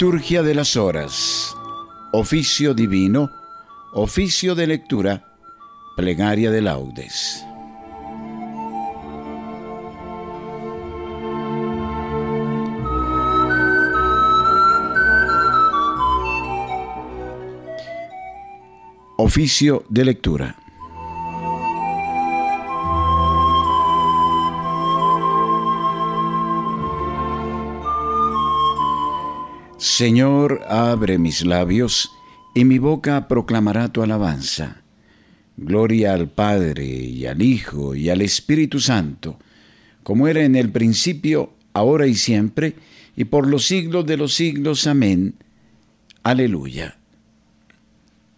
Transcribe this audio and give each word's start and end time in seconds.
Liturgia 0.00 0.42
de 0.42 0.54
las 0.54 0.78
Horas. 0.78 1.54
Oficio 2.14 2.72
Divino. 2.72 3.30
Oficio 3.92 4.54
de 4.54 4.66
Lectura. 4.66 5.36
Plegaria 5.94 6.50
de 6.50 6.62
Laudes. 6.62 7.44
Oficio 19.18 19.84
de 19.90 20.04
Lectura. 20.06 20.59
Señor, 30.00 30.62
abre 30.66 31.18
mis 31.18 31.44
labios, 31.44 32.10
y 32.54 32.64
mi 32.64 32.78
boca 32.78 33.28
proclamará 33.28 33.88
tu 33.88 34.02
alabanza. 34.02 34.80
Gloria 35.58 36.14
al 36.14 36.30
Padre, 36.30 36.86
y 36.86 37.26
al 37.26 37.42
Hijo, 37.42 37.94
y 37.94 38.08
al 38.08 38.22
Espíritu 38.22 38.80
Santo, 38.80 39.38
como 40.02 40.26
era 40.26 40.42
en 40.42 40.56
el 40.56 40.70
principio, 40.70 41.52
ahora 41.74 42.06
y 42.06 42.14
siempre, 42.14 42.76
y 43.14 43.24
por 43.24 43.46
los 43.46 43.66
siglos 43.66 44.06
de 44.06 44.16
los 44.16 44.32
siglos. 44.32 44.86
Amén. 44.86 45.34
Aleluya. 46.22 46.96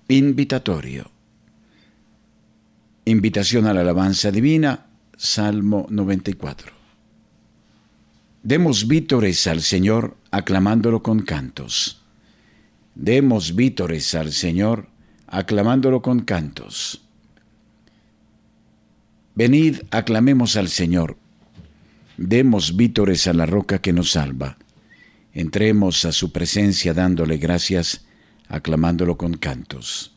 Invitatorio. 0.08 1.12
Invitación 3.04 3.68
a 3.68 3.72
la 3.72 3.82
alabanza 3.82 4.32
divina, 4.32 4.86
Salmo 5.16 5.86
94. 5.90 6.81
Demos 8.44 8.88
vítores 8.88 9.46
al 9.46 9.62
Señor 9.62 10.16
aclamándolo 10.32 11.00
con 11.00 11.20
cantos. 11.22 12.02
Demos 12.96 13.54
vítores 13.54 14.16
al 14.16 14.32
Señor 14.32 14.88
aclamándolo 15.28 16.02
con 16.02 16.20
cantos. 16.24 17.04
Venid, 19.36 19.82
aclamemos 19.92 20.56
al 20.56 20.68
Señor. 20.68 21.16
Demos 22.16 22.76
vítores 22.76 23.28
a 23.28 23.32
la 23.32 23.46
roca 23.46 23.78
que 23.78 23.92
nos 23.92 24.10
salva. 24.10 24.58
Entremos 25.32 26.04
a 26.04 26.10
su 26.10 26.32
presencia 26.32 26.92
dándole 26.94 27.36
gracias, 27.36 28.04
aclamándolo 28.48 29.16
con 29.16 29.34
cantos. 29.34 30.16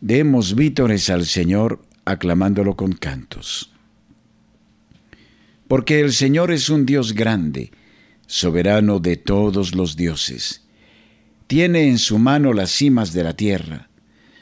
Demos 0.00 0.54
vítores 0.54 1.10
al 1.10 1.26
Señor 1.26 1.82
aclamándolo 2.06 2.74
con 2.74 2.92
cantos 2.92 3.70
porque 5.68 6.00
el 6.00 6.12
Señor 6.14 6.50
es 6.50 6.70
un 6.70 6.86
Dios 6.86 7.12
grande, 7.12 7.70
soberano 8.26 8.98
de 8.98 9.16
todos 9.16 9.74
los 9.74 9.96
dioses. 9.96 10.62
Tiene 11.46 11.88
en 11.88 11.98
su 11.98 12.18
mano 12.18 12.54
las 12.54 12.70
cimas 12.70 13.12
de 13.12 13.22
la 13.22 13.34
tierra, 13.34 13.88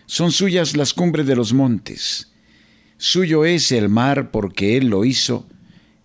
son 0.06 0.30
suyas 0.30 0.77
las 0.77 0.94
cumbres 0.94 1.27
de 1.27 1.34
los 1.34 1.52
montes. 1.52 2.32
Suyo 2.97 3.44
es 3.44 3.72
el 3.72 3.88
mar 3.88 4.30
porque 4.30 4.77
Él 4.77 4.86
lo 4.86 5.04
hizo, 5.04 5.48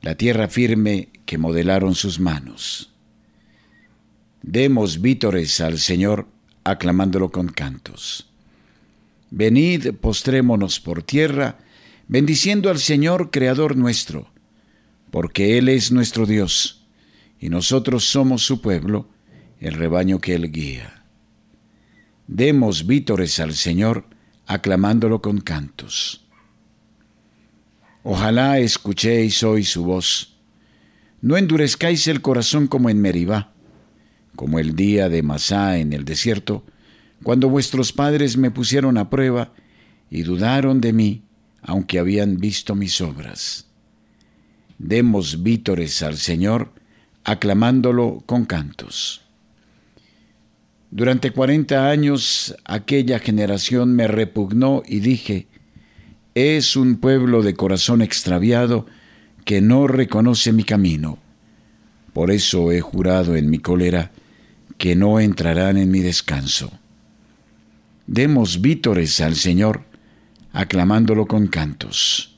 la 0.02 0.16
tierra 0.16 0.48
firme 0.48 1.10
que 1.28 1.38
modelaron 1.38 1.94
sus 1.94 2.20
manos. 2.20 2.92
Demos 4.42 5.02
vítores 5.02 5.62
al 5.62 5.78
Señor, 5.78 6.28
aclamándolo 6.64 7.32
con 7.32 7.48
cantos. 7.48 8.28
Venid, 9.30 9.94
postrémonos 9.94 10.80
por 10.80 11.04
tierra, 11.04 11.60
bendiciendo 12.08 12.72
al 12.72 12.80
Señor, 12.80 13.30
Creador 13.30 13.78
nuestro 13.78 14.32
porque 15.12 15.58
Él 15.58 15.70
es 15.70 15.92
nuestro 15.92 16.26
Dios, 16.26 16.88
y 17.40 17.50
nosotros 17.50 18.06
somos 18.06 18.44
su 18.44 18.62
pueblo, 18.62 19.10
el 19.60 19.74
rebaño 19.74 20.20
que 20.20 20.34
Él 20.34 20.52
guía. 20.52 21.04
Demos 22.28 22.88
vítores 22.88 23.40
al 23.40 23.54
Señor, 23.54 24.06
aclamándolo 24.48 25.22
con 25.22 25.42
cantos. 25.42 26.26
Ojalá 28.04 28.60
escuchéis 28.60 29.44
hoy 29.44 29.64
su 29.64 29.84
voz. 29.84 30.40
No 31.22 31.38
endurezcáis 31.38 32.08
el 32.08 32.22
corazón 32.22 32.68
como 32.68 32.90
en 32.90 33.02
Meribá, 33.02 33.54
como 34.36 34.60
el 34.60 34.76
día 34.76 35.10
de 35.10 35.22
Masá 35.22 35.78
en 35.78 35.94
el 35.94 36.06
desierto, 36.06 36.64
cuando 37.22 37.50
vuestros 37.50 37.92
padres 37.92 38.38
me 38.38 38.50
pusieron 38.50 38.98
a 38.98 39.10
prueba 39.10 39.54
y 40.10 40.24
dudaron 40.24 40.82
de 40.82 40.94
mí, 40.94 41.24
aunque 41.62 42.00
habían 42.00 42.38
visto 42.38 42.74
mis 42.74 43.02
obras 43.02 43.71
demos 44.84 45.44
vítores 45.44 46.02
al 46.02 46.18
Señor, 46.18 46.72
aclamándolo 47.24 48.24
con 48.26 48.46
cantos. 48.46 49.22
Durante 50.90 51.32
cuarenta 51.32 51.90
años 51.90 52.56
aquella 52.66 53.20
generación 53.20 53.96
me 53.96 54.08
repugnó 54.08 54.82
y 54.86 55.00
dije, 55.00 55.48
es 56.34 56.76
un 56.76 56.98
pueblo 56.98 57.44
de 57.44 57.54
corazón 57.54 58.02
extraviado 58.02 58.88
que 59.46 59.62
no 59.62 59.88
reconoce 59.88 60.52
mi 60.52 60.64
camino. 60.64 61.20
Por 62.14 62.32
eso 62.32 62.72
he 62.72 62.82
jurado 62.82 63.36
en 63.36 63.50
mi 63.50 63.60
cólera 63.60 64.12
que 64.78 64.96
no 64.96 65.20
entrarán 65.20 65.78
en 65.78 65.92
mi 65.92 66.00
descanso. 66.00 66.72
Demos 68.08 68.62
vítores 68.62 69.22
al 69.22 69.36
Señor, 69.36 69.84
aclamándolo 70.52 71.28
con 71.28 71.48
cantos. 71.48 72.31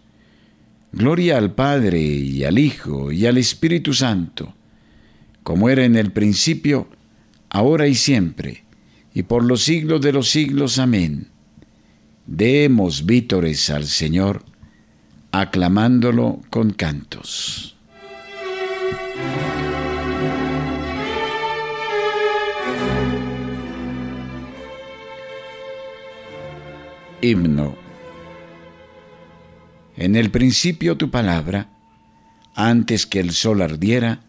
Gloria 0.96 1.40
al 1.40 1.56
Padre 1.56 2.00
y 2.00 2.44
al 2.44 2.60
Hijo 2.60 3.12
y 3.12 3.26
al 3.26 3.40
Espíritu 3.40 3.96
Santo, 3.96 4.54
como 5.42 5.68
era 5.68 5.86
en 5.86 5.96
el 5.96 6.12
principio, 6.12 6.88
ahora 7.50 7.88
y 7.88 7.96
siempre, 7.96 8.64
y 9.12 9.24
por 9.24 9.44
los 9.44 9.64
siglos 9.64 10.02
de 10.02 10.14
los 10.14 10.30
siglos. 10.30 10.78
Amén. 10.78 11.30
Demos 12.28 13.08
vítores 13.08 13.72
al 13.72 13.86
Señor, 13.86 14.46
aclamándolo 15.32 16.42
con 16.52 16.74
cantos. 16.74 17.76
Himno 27.20 27.83
en 29.96 30.16
el 30.16 30.32
principio 30.32 30.98
tu 30.98 31.10
palabra, 31.10 31.70
antes 32.56 33.06
que 33.06 33.20
el 33.20 33.32
sol 33.32 33.62
ardiera, 33.62 34.22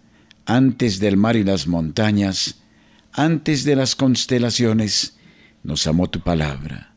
antes 0.46 1.00
del 1.00 1.16
mar 1.16 1.36
y 1.36 1.44
las 1.44 1.66
montañas, 1.66 2.56
antes 3.12 3.64
de 3.64 3.76
las 3.76 3.94
constelaciones, 3.94 5.16
nos 5.62 5.86
amó 5.86 6.10
tu 6.10 6.20
palabra. 6.20 6.92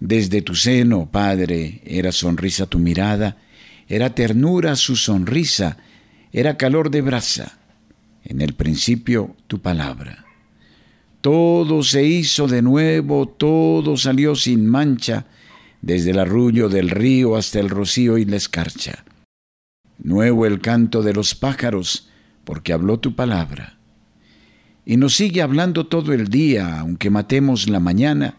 Desde 0.00 0.42
tu 0.42 0.54
seno, 0.56 1.08
Padre, 1.10 1.80
era 1.84 2.10
sonrisa 2.10 2.66
tu 2.66 2.78
mirada, 2.78 3.36
era 3.88 4.14
ternura 4.14 4.74
su 4.74 4.96
sonrisa, 4.96 5.76
era 6.32 6.56
calor 6.56 6.90
de 6.90 7.02
brasa. 7.02 7.58
En 8.24 8.40
el 8.40 8.54
principio 8.54 9.36
tu 9.46 9.60
palabra. 9.60 10.24
Todo 11.20 11.84
se 11.84 12.04
hizo 12.04 12.48
de 12.48 12.62
nuevo, 12.62 13.28
todo 13.28 13.96
salió 13.96 14.34
sin 14.34 14.66
mancha, 14.66 15.26
desde 15.82 16.12
el 16.12 16.20
arrullo 16.20 16.68
del 16.68 16.88
río 16.88 17.36
hasta 17.36 17.60
el 17.60 17.68
rocío 17.68 18.16
y 18.16 18.24
la 18.24 18.36
escarcha. 18.36 19.04
Nuevo 19.98 20.46
el 20.46 20.60
canto 20.60 21.02
de 21.02 21.12
los 21.12 21.34
pájaros, 21.34 22.08
porque 22.44 22.72
habló 22.72 22.98
tu 22.98 23.14
palabra. 23.14 23.78
Y 24.86 24.96
nos 24.96 25.14
sigue 25.14 25.42
hablando 25.42 25.86
todo 25.86 26.12
el 26.12 26.28
día, 26.28 26.80
aunque 26.80 27.10
matemos 27.10 27.68
la 27.68 27.80
mañana 27.80 28.36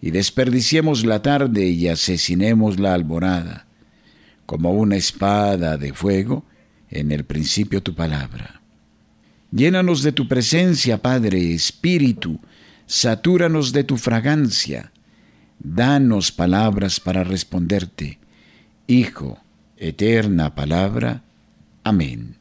y 0.00 0.10
desperdiciemos 0.10 1.04
la 1.04 1.22
tarde 1.22 1.68
y 1.68 1.88
asesinemos 1.88 2.78
la 2.78 2.94
alborada, 2.94 3.66
como 4.46 4.72
una 4.72 4.96
espada 4.96 5.76
de 5.76 5.92
fuego, 5.92 6.44
en 6.90 7.12
el 7.12 7.24
principio 7.24 7.82
tu 7.82 7.94
palabra. 7.94 8.60
Llénanos 9.52 10.02
de 10.02 10.12
tu 10.12 10.28
presencia, 10.28 10.98
Padre, 10.98 11.54
Espíritu, 11.54 12.40
satúranos 12.86 13.72
de 13.72 13.84
tu 13.84 13.96
fragancia, 13.96 14.92
danos 15.60 16.32
palabras 16.32 16.98
para 16.98 17.22
responderte. 17.22 18.18
Hijo, 18.86 19.38
eterna 19.76 20.54
palabra. 20.54 21.22
Amén. 21.84 22.36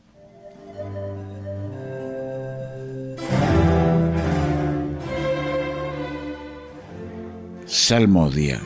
Salmodia. 7.66 8.62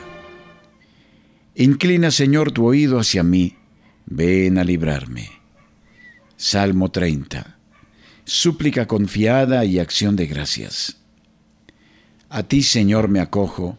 Inclina, 1.54 2.10
Señor, 2.10 2.52
tu 2.52 2.64
oído 2.66 2.98
hacia 2.98 3.22
mí, 3.22 3.54
ven 4.06 4.56
a 4.58 4.64
librarme. 4.64 5.28
Salmo 6.36 6.90
30. 6.90 7.58
Súplica 8.24 8.86
confiada 8.86 9.64
y 9.64 9.78
acción 9.78 10.16
de 10.16 10.26
gracias. 10.26 10.96
A 12.30 12.42
ti, 12.44 12.62
Señor, 12.62 13.08
me 13.08 13.20
acojo, 13.20 13.78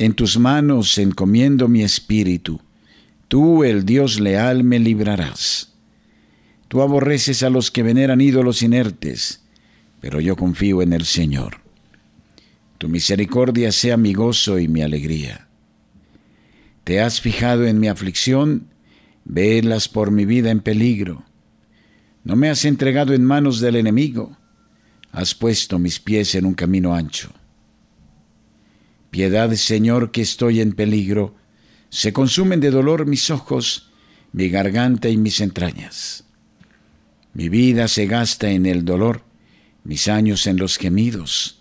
En 0.00 0.14
tus 0.14 0.38
manos 0.38 0.96
encomiendo 0.96 1.68
mi 1.68 1.82
espíritu, 1.82 2.58
tú, 3.28 3.64
el 3.64 3.84
Dios 3.84 4.18
leal, 4.18 4.64
me 4.64 4.78
librarás. 4.78 5.74
Tú 6.68 6.80
aborreces 6.80 7.42
a 7.42 7.50
los 7.50 7.70
que 7.70 7.82
veneran 7.82 8.22
ídolos 8.22 8.62
inertes, 8.62 9.42
pero 10.00 10.18
yo 10.18 10.36
confío 10.36 10.80
en 10.80 10.94
el 10.94 11.04
Señor. 11.04 11.58
Tu 12.78 12.88
misericordia 12.88 13.72
sea 13.72 13.98
mi 13.98 14.14
gozo 14.14 14.58
y 14.58 14.68
mi 14.68 14.80
alegría. 14.80 15.48
Te 16.84 17.02
has 17.02 17.20
fijado 17.20 17.66
en 17.66 17.78
mi 17.78 17.88
aflicción, 17.88 18.68
velas 19.26 19.86
por 19.86 20.12
mi 20.12 20.24
vida 20.24 20.50
en 20.50 20.60
peligro. 20.60 21.26
No 22.24 22.36
me 22.36 22.48
has 22.48 22.64
entregado 22.64 23.12
en 23.12 23.22
manos 23.22 23.60
del 23.60 23.76
enemigo, 23.76 24.34
has 25.12 25.34
puesto 25.34 25.78
mis 25.78 26.00
pies 26.00 26.34
en 26.36 26.46
un 26.46 26.54
camino 26.54 26.94
ancho. 26.94 27.34
Piedad, 29.10 29.52
Señor, 29.54 30.12
que 30.12 30.22
estoy 30.22 30.60
en 30.60 30.72
peligro, 30.72 31.34
se 31.88 32.12
consumen 32.12 32.60
de 32.60 32.70
dolor 32.70 33.06
mis 33.06 33.30
ojos, 33.30 33.90
mi 34.32 34.48
garganta 34.48 35.08
y 35.08 35.16
mis 35.16 35.40
entrañas. 35.40 36.24
Mi 37.34 37.48
vida 37.48 37.88
se 37.88 38.06
gasta 38.06 38.50
en 38.50 38.66
el 38.66 38.84
dolor, 38.84 39.24
mis 39.82 40.06
años 40.08 40.46
en 40.46 40.56
los 40.56 40.78
gemidos. 40.78 41.60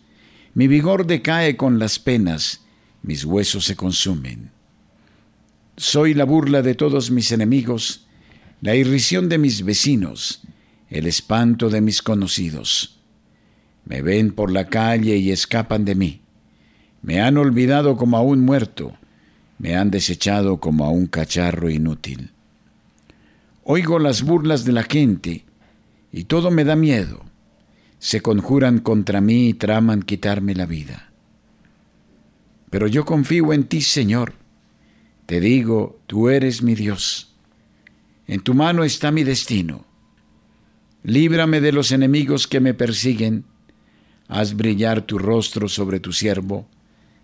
Mi 0.54 0.68
vigor 0.68 1.08
decae 1.08 1.58
con 1.58 1.80
las 1.80 1.98
penas, 1.98 2.62
mis 3.02 3.26
huesos 3.26 3.66
se 3.66 3.76
consumen. 3.76 4.52
Soy 5.78 6.14
la 6.14 6.26
burla 6.26 6.62
de 6.62 6.76
todos 6.76 7.10
mis 7.10 7.32
enemigos, 7.32 8.08
la 8.62 8.76
irrisión 8.76 9.30
de 9.30 9.38
mis 9.38 9.64
vecinos, 9.64 10.42
el 10.90 11.08
espanto 11.08 11.70
de 11.70 11.82
mis 11.82 12.02
conocidos. 12.02 13.00
Me 13.86 14.02
ven 14.02 14.34
por 14.34 14.52
la 14.52 14.68
calle 14.68 15.16
y 15.18 15.32
escapan 15.32 15.86
de 15.86 15.96
mí. 15.96 16.22
Me 17.02 17.22
han 17.22 17.38
olvidado 17.38 17.98
como 17.98 18.18
a 18.18 18.22
un 18.22 18.42
muerto, 18.42 18.94
me 19.58 19.76
han 19.76 19.92
desechado 19.92 20.60
como 20.60 20.86
a 20.86 20.90
un 20.90 21.08
cacharro 21.08 21.70
inútil. 21.70 22.32
Oigo 23.64 24.00
las 24.00 24.24
burlas 24.24 24.66
de 24.66 24.72
la 24.72 24.84
gente 24.84 25.46
y 26.12 26.26
todo 26.26 26.52
me 26.52 26.64
da 26.64 26.76
miedo. 26.76 27.26
Se 28.00 28.22
conjuran 28.22 28.80
contra 28.80 29.22
mí 29.22 29.50
y 29.50 29.54
traman 29.54 30.02
quitarme 30.02 30.56
la 30.56 30.66
vida. 30.66 31.12
Pero 32.70 32.88
yo 32.88 33.06
confío 33.06 33.52
en 33.54 33.66
ti, 33.66 33.82
Señor 33.82 34.34
te 35.30 35.40
digo, 35.40 36.02
tú 36.08 36.30
eres 36.30 36.64
mi 36.64 36.74
Dios. 36.74 37.36
En 38.26 38.40
tu 38.40 38.56
mano 38.56 38.84
está 38.84 39.12
mi 39.12 39.24
destino. 39.24 39.86
Líbrame 41.04 41.62
de 41.62 41.72
los 41.72 41.92
enemigos 41.92 42.48
que 42.48 42.60
me 42.60 42.74
persiguen. 42.74 43.46
Haz 44.28 44.56
brillar 44.56 45.04
tu 45.04 45.20
rostro 45.20 45.70
sobre 45.70 46.00
tu 46.00 46.14
siervo. 46.14 46.68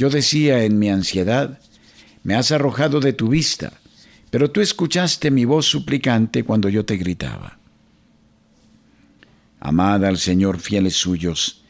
Yo 0.00 0.08
decía 0.08 0.64
en 0.64 0.78
mi 0.78 0.88
ansiedad, 0.88 1.58
me 2.22 2.34
has 2.34 2.52
arrojado 2.52 3.00
de 3.00 3.12
tu 3.12 3.28
vista, 3.28 3.74
pero 4.30 4.50
tú 4.50 4.62
escuchaste 4.62 5.30
mi 5.30 5.44
voz 5.44 5.66
suplicante 5.66 6.42
cuando 6.42 6.70
yo 6.70 6.86
te 6.86 6.96
gritaba. 6.96 7.58
Amad 9.58 10.06
al 10.06 10.16
Señor 10.16 10.58
fieles 10.58 10.94
suyos, 10.94 11.64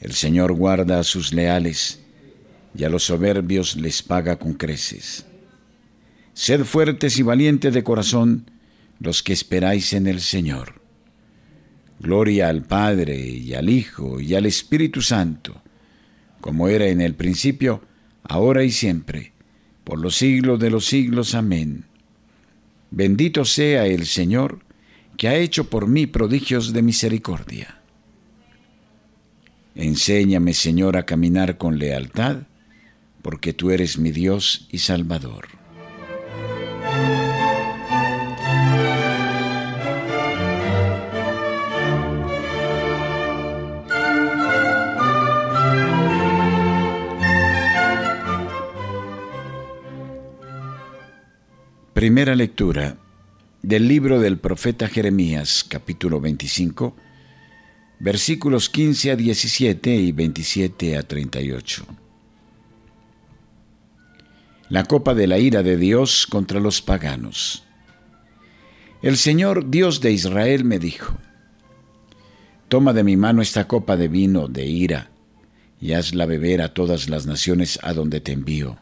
el 0.00 0.14
Señor 0.14 0.54
guarda 0.54 1.00
a 1.00 1.04
sus 1.04 1.34
leales, 1.34 2.00
y 2.74 2.84
a 2.84 2.88
los 2.88 3.02
soberbios 3.02 3.76
les 3.76 4.02
paga 4.02 4.38
con 4.38 4.54
creces. 4.54 5.26
Sed 6.32 6.64
fuertes 6.64 7.18
y 7.18 7.22
valientes 7.24 7.74
de 7.74 7.84
corazón 7.84 8.50
los 9.00 9.22
que 9.22 9.34
esperáis 9.34 9.92
en 9.92 10.06
el 10.06 10.22
Señor. 10.22 10.80
Gloria 12.00 12.48
al 12.48 12.62
Padre 12.62 13.18
y 13.18 13.52
al 13.52 13.68
Hijo 13.68 14.18
y 14.18 14.34
al 14.34 14.46
Espíritu 14.46 15.02
Santo, 15.02 15.60
como 16.46 16.68
era 16.68 16.86
en 16.86 17.00
el 17.00 17.16
principio, 17.16 17.82
ahora 18.22 18.62
y 18.62 18.70
siempre, 18.70 19.32
por 19.82 19.98
los 19.98 20.14
siglos 20.14 20.60
de 20.60 20.70
los 20.70 20.86
siglos. 20.86 21.34
Amén. 21.34 21.86
Bendito 22.92 23.44
sea 23.44 23.86
el 23.86 24.06
Señor, 24.06 24.60
que 25.16 25.26
ha 25.26 25.34
hecho 25.34 25.68
por 25.68 25.88
mí 25.88 26.06
prodigios 26.06 26.72
de 26.72 26.82
misericordia. 26.82 27.80
Enséñame, 29.74 30.54
Señor, 30.54 30.96
a 30.96 31.04
caminar 31.04 31.58
con 31.58 31.80
lealtad, 31.80 32.42
porque 33.22 33.52
tú 33.52 33.72
eres 33.72 33.98
mi 33.98 34.12
Dios 34.12 34.68
y 34.70 34.78
Salvador. 34.78 35.48
Primera 51.96 52.34
lectura 52.34 52.98
del 53.62 53.88
libro 53.88 54.20
del 54.20 54.36
profeta 54.36 54.86
Jeremías, 54.86 55.64
capítulo 55.66 56.20
25, 56.20 56.94
versículos 58.00 58.68
15 58.68 59.12
a 59.12 59.16
17 59.16 59.96
y 59.96 60.12
27 60.12 60.98
a 60.98 61.02
38 61.04 61.86
la 64.68 64.84
copa 64.84 65.14
de 65.14 65.26
la 65.26 65.38
ira 65.38 65.62
de 65.62 65.78
Dios 65.78 66.26
contra 66.26 66.60
los 66.60 66.82
paganos. 66.82 67.64
El 69.00 69.16
Señor 69.16 69.70
Dios 69.70 70.02
de 70.02 70.12
Israel 70.12 70.64
me 70.64 70.78
dijo, 70.78 71.16
Toma 72.68 72.92
de 72.92 73.04
mi 73.04 73.16
mano 73.16 73.40
esta 73.40 73.66
copa 73.66 73.96
de 73.96 74.08
vino 74.08 74.48
de 74.48 74.66
ira 74.66 75.08
y 75.80 75.94
hazla 75.94 76.26
beber 76.26 76.60
a 76.60 76.74
todas 76.74 77.08
las 77.08 77.24
naciones 77.24 77.78
a 77.82 77.94
donde 77.94 78.20
te 78.20 78.32
envío, 78.32 78.76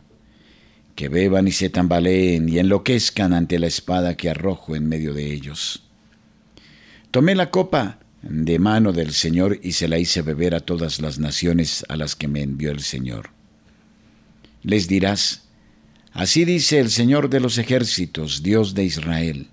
que 0.95 1.09
beban 1.09 1.49
y 1.49 1.53
se 1.53 1.71
tambaleen 1.71 2.49
y 2.49 2.59
enloquezcan 2.59 3.33
ante 3.33 3.59
la 3.59 3.67
espada 3.67 4.17
que 4.17 4.31
arrojo 4.31 4.77
en 4.77 4.89
medio 4.89 5.15
de 5.15 5.33
ellos. 5.33 5.83
Tomé 7.11 7.35
la 7.35 7.51
copa 7.51 7.99
de 8.23 8.59
mano 8.59 8.93
del 8.93 9.13
Señor 9.13 9.59
y 9.63 9.73
se 9.73 9.89
la 9.89 9.99
hice 9.99 10.23
beber 10.23 10.55
a 10.55 10.61
todas 10.61 11.01
las 11.01 11.19
naciones 11.19 11.85
a 11.89 11.97
las 11.97 12.17
que 12.17 12.29
me 12.29 12.43
envió 12.43 12.71
el 12.71 12.81
Señor. 12.81 13.31
Les 14.63 14.89
dirás, 14.89 15.45
Así 16.15 16.45
dice 16.45 16.79
el 16.79 16.91
Señor 16.91 17.29
de 17.29 17.41
los 17.41 17.59
ejércitos, 17.59 18.45
Dios 18.45 18.73
de 18.75 18.85
Israel. 18.85 19.49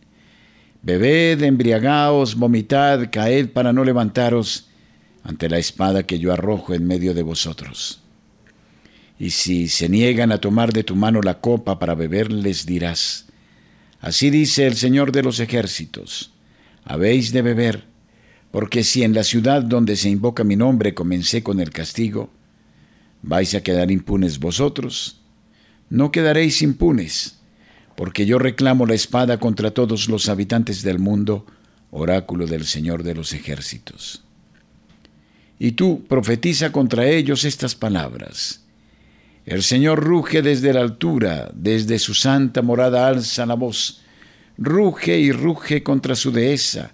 Bebed, 0.84 1.42
embriagaos, 1.42 2.36
vomitad, 2.36 3.10
caed 3.12 3.50
para 3.50 3.74
no 3.74 3.84
levantaros 3.84 4.68
ante 5.24 5.50
la 5.50 5.58
espada 5.58 6.04
que 6.04 6.20
yo 6.20 6.32
arrojo 6.32 6.76
en 6.76 6.86
medio 6.86 7.16
de 7.16 7.24
vosotros. 7.24 8.01
Y 9.22 9.30
si 9.30 9.68
se 9.68 9.88
niegan 9.88 10.32
a 10.32 10.40
tomar 10.40 10.74
de 10.74 10.84
tu 10.84 10.96
mano 10.96 11.22
la 11.22 11.42
copa 11.42 11.78
para 11.78 11.94
beber, 11.94 12.32
les 12.32 12.66
dirás, 12.66 13.28
Así 14.00 14.32
dice 14.32 14.66
el 14.66 14.76
Señor 14.76 15.12
de 15.12 15.22
los 15.22 15.40
ejércitos, 15.40 16.34
habéis 16.86 17.32
de 17.32 17.44
beber, 17.44 17.86
porque 18.50 18.84
si 18.84 19.04
en 19.04 19.14
la 19.14 19.24
ciudad 19.24 19.62
donde 19.62 19.96
se 19.96 20.10
invoca 20.10 20.44
mi 20.44 20.56
nombre 20.56 20.96
comencé 20.96 21.44
con 21.44 21.60
el 21.60 21.70
castigo, 21.70 22.32
vais 23.22 23.54
a 23.54 23.62
quedar 23.62 23.92
impunes 23.92 24.40
vosotros, 24.40 25.22
no 25.92 26.12
quedaréis 26.12 26.64
impunes, 26.64 27.38
porque 27.96 28.26
yo 28.26 28.40
reclamo 28.40 28.88
la 28.88 28.96
espada 28.96 29.40
contra 29.40 29.70
todos 29.70 30.10
los 30.10 30.30
habitantes 30.30 30.82
del 30.82 30.98
mundo, 30.98 31.46
oráculo 31.92 32.48
del 32.48 32.66
Señor 32.66 33.04
de 33.04 33.14
los 33.14 33.34
ejércitos. 33.34 34.24
Y 35.60 35.74
tú 35.74 36.08
profetiza 36.08 36.72
contra 36.72 37.06
ellos 37.06 37.44
estas 37.44 37.76
palabras. 37.76 38.61
El 39.46 39.64
Señor 39.64 40.04
ruge 40.04 40.42
desde 40.42 40.74
la 40.74 40.82
altura, 40.82 41.50
desde 41.54 41.98
su 41.98 42.14
santa 42.14 42.62
morada 42.62 43.08
alza 43.08 43.46
la 43.46 43.56
voz, 43.56 44.02
ruge 44.58 45.18
y 45.18 45.32
ruge 45.32 45.82
contra 45.82 46.16
su 46.16 46.32
dehesa, 46.32 46.94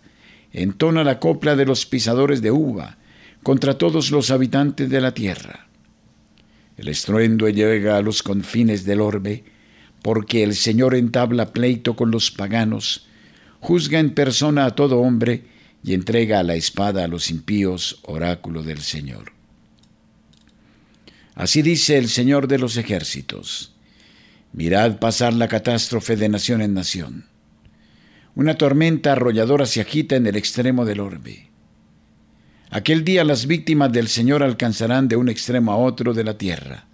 entona 0.53 1.03
la 1.03 1.19
copla 1.19 1.55
de 1.55 1.65
los 1.65 1.85
pisadores 1.85 2.41
de 2.41 2.51
uva, 2.51 2.97
contra 3.43 3.77
todos 3.77 4.11
los 4.11 4.31
habitantes 4.31 4.89
de 4.89 5.01
la 5.01 5.13
tierra. 5.13 5.67
El 6.77 6.87
estruendo 6.87 7.49
llega 7.49 7.97
a 7.97 8.01
los 8.01 8.23
confines 8.23 8.85
del 8.85 9.01
orbe, 9.01 9.43
porque 10.01 10.43
el 10.43 10.55
Señor 10.55 10.95
entabla 10.95 11.51
pleito 11.51 11.95
con 11.95 12.11
los 12.11 12.31
paganos, 12.31 13.07
juzga 13.59 13.99
en 13.99 14.11
persona 14.11 14.65
a 14.65 14.71
todo 14.71 14.99
hombre 14.99 15.43
y 15.83 15.93
entrega 15.93 16.39
a 16.39 16.43
la 16.43 16.55
espada 16.55 17.03
a 17.03 17.07
los 17.07 17.29
impíos, 17.29 17.99
oráculo 18.03 18.63
del 18.63 18.79
Señor. 18.79 19.36
Así 21.37 21.61
dice 21.61 21.99
el 21.99 22.09
Señor 22.09 22.47
de 22.47 22.57
los 22.57 22.77
ejércitos. 22.77 23.75
Mirad 24.53 24.97
pasar 24.97 25.33
la 25.33 25.47
catástrofe 25.47 26.15
de 26.15 26.29
nación 26.29 26.63
en 26.63 26.73
nación. 26.73 27.25
Una 28.33 28.55
tormenta 28.55 29.11
arrolladora 29.11 29.67
se 29.67 29.79
agita 29.79 30.15
en 30.15 30.25
el 30.25 30.35
extremo 30.35 30.83
del 30.83 30.99
orbe. 30.99 31.51
Aquel 32.71 33.03
día 33.03 33.23
las 33.23 33.45
víctimas 33.45 33.91
del 33.91 34.07
Señor 34.07 34.41
alcanzarán 34.41 35.07
de 35.07 35.15
un 35.15 35.29
extremo 35.29 35.71
a 35.71 35.77
otro 35.77 36.15
de 36.15 36.23
la 36.23 36.39
tierra. 36.39 36.87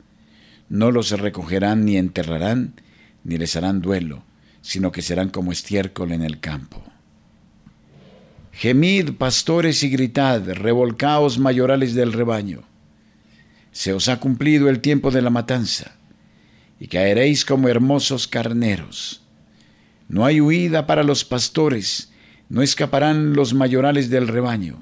No 0.67 0.91
los 0.91 1.11
recogerán 1.11 1.85
ni 1.85 1.95
enterrarán, 1.95 2.81
ni 3.23 3.37
les 3.37 3.55
harán 3.55 3.79
duelo, 3.79 4.25
sino 4.61 4.91
que 4.91 5.01
serán 5.01 5.29
como 5.29 5.53
estiércol 5.53 6.11
en 6.11 6.21
el 6.21 6.41
campo. 6.41 6.83
Gemid, 8.51 9.13
pastores, 9.13 9.83
y 9.83 9.89
gritad, 9.89 10.43
revolcaos 10.51 11.39
mayorales 11.39 11.93
del 11.95 12.11
rebaño. 12.11 12.72
Se 13.73 13.91
os 13.91 14.07
ha 14.07 14.21
cumplido 14.21 14.69
el 14.69 14.79
tiempo 14.79 15.11
de 15.11 15.21
la 15.21 15.29
matanza, 15.29 15.97
y 16.79 16.87
caeréis 16.87 17.43
como 17.43 17.67
hermosos 17.67 18.29
carneros. 18.29 19.21
No 20.07 20.25
hay 20.25 20.39
huida 20.39 20.87
para 20.87 21.03
los 21.03 21.25
pastores, 21.25 22.13
no 22.47 22.61
escaparán 22.61 23.33
los 23.33 23.53
mayorales 23.53 24.09
del 24.09 24.29
rebaño 24.29 24.79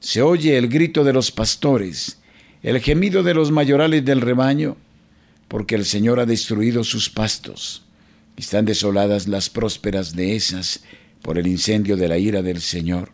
se 0.00 0.22
oye 0.22 0.56
el 0.56 0.68
grito 0.68 1.04
de 1.04 1.12
los 1.12 1.32
pastores, 1.32 2.18
el 2.62 2.80
gemido 2.80 3.22
de 3.22 3.34
los 3.34 3.50
mayorales 3.50 4.04
del 4.04 4.20
rebaño, 4.20 4.76
porque 5.48 5.74
el 5.74 5.84
Señor 5.84 6.20
ha 6.20 6.26
destruido 6.26 6.84
sus 6.84 7.10
pastos. 7.10 7.84
Están 8.36 8.66
desoladas 8.66 9.26
las 9.26 9.48
prósperas 9.48 10.14
dehesas 10.14 10.84
por 11.22 11.38
el 11.38 11.46
incendio 11.46 11.96
de 11.96 12.08
la 12.08 12.18
ira 12.18 12.42
del 12.42 12.60
Señor. 12.60 13.10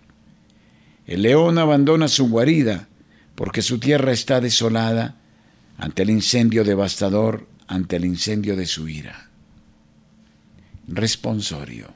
El 1.07 1.23
león 1.23 1.59
abandona 1.59 2.09
su 2.09 2.29
guarida, 2.29 2.89
porque 3.43 3.61
su 3.61 3.81
tierra 3.81 4.13
está 4.13 4.41
desolada 4.41 5.17
ante 5.77 6.05
el 6.05 6.11
incendio 6.11 6.63
devastador, 6.63 7.49
ante 7.67 7.97
el 7.97 8.05
incendio 8.05 8.55
de 8.55 8.67
su 8.67 8.89
ira. 8.89 9.31
Responsorio 10.87 11.89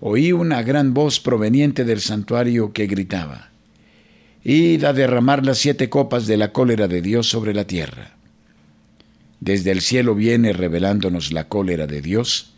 oí 0.00 0.32
una 0.32 0.62
gran 0.62 0.92
voz 0.92 1.18
proveniente 1.18 1.86
del 1.86 2.02
santuario 2.02 2.74
que 2.74 2.86
gritaba, 2.86 3.48
Id 4.44 4.84
a 4.84 4.92
derramar 4.92 5.46
las 5.46 5.56
siete 5.56 5.88
copas 5.88 6.26
de 6.26 6.36
la 6.36 6.52
cólera 6.52 6.88
de 6.88 7.00
Dios 7.00 7.26
sobre 7.26 7.54
la 7.54 7.66
tierra. 7.66 8.18
Desde 9.40 9.70
el 9.70 9.80
cielo 9.80 10.14
viene 10.14 10.52
revelándonos 10.52 11.32
la 11.32 11.48
cólera 11.48 11.86
de 11.86 12.02
Dios 12.02 12.52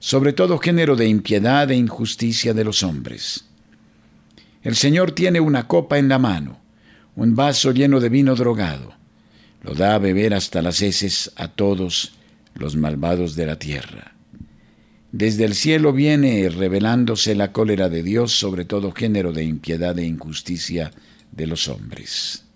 sobre 0.00 0.32
todo 0.32 0.58
género 0.58 0.96
de 0.96 1.06
impiedad 1.06 1.70
e 1.70 1.76
injusticia 1.76 2.52
de 2.52 2.64
los 2.64 2.82
hombres. 2.82 3.44
El 4.64 4.74
Señor 4.74 5.12
tiene 5.12 5.38
una 5.38 5.68
copa 5.68 5.96
en 5.96 6.08
la 6.08 6.18
mano, 6.18 6.58
un 7.20 7.34
vaso 7.34 7.72
lleno 7.72 8.00
de 8.00 8.08
vino 8.08 8.34
drogado. 8.34 8.94
Lo 9.60 9.74
da 9.74 9.94
a 9.94 9.98
beber 9.98 10.32
hasta 10.32 10.62
las 10.62 10.80
heces 10.80 11.30
a 11.36 11.48
todos 11.48 12.14
los 12.54 12.76
malvados 12.76 13.36
de 13.36 13.44
la 13.44 13.58
tierra. 13.58 14.14
Desde 15.12 15.44
el 15.44 15.54
cielo 15.54 15.92
viene 15.92 16.48
revelándose 16.48 17.34
la 17.34 17.52
cólera 17.52 17.90
de 17.90 18.02
Dios 18.02 18.32
sobre 18.32 18.64
todo 18.64 18.92
género 18.92 19.34
de 19.34 19.44
impiedad 19.44 19.98
e 19.98 20.06
injusticia 20.06 20.92
de 21.30 21.46
los 21.46 21.68
hombres. 21.68 22.46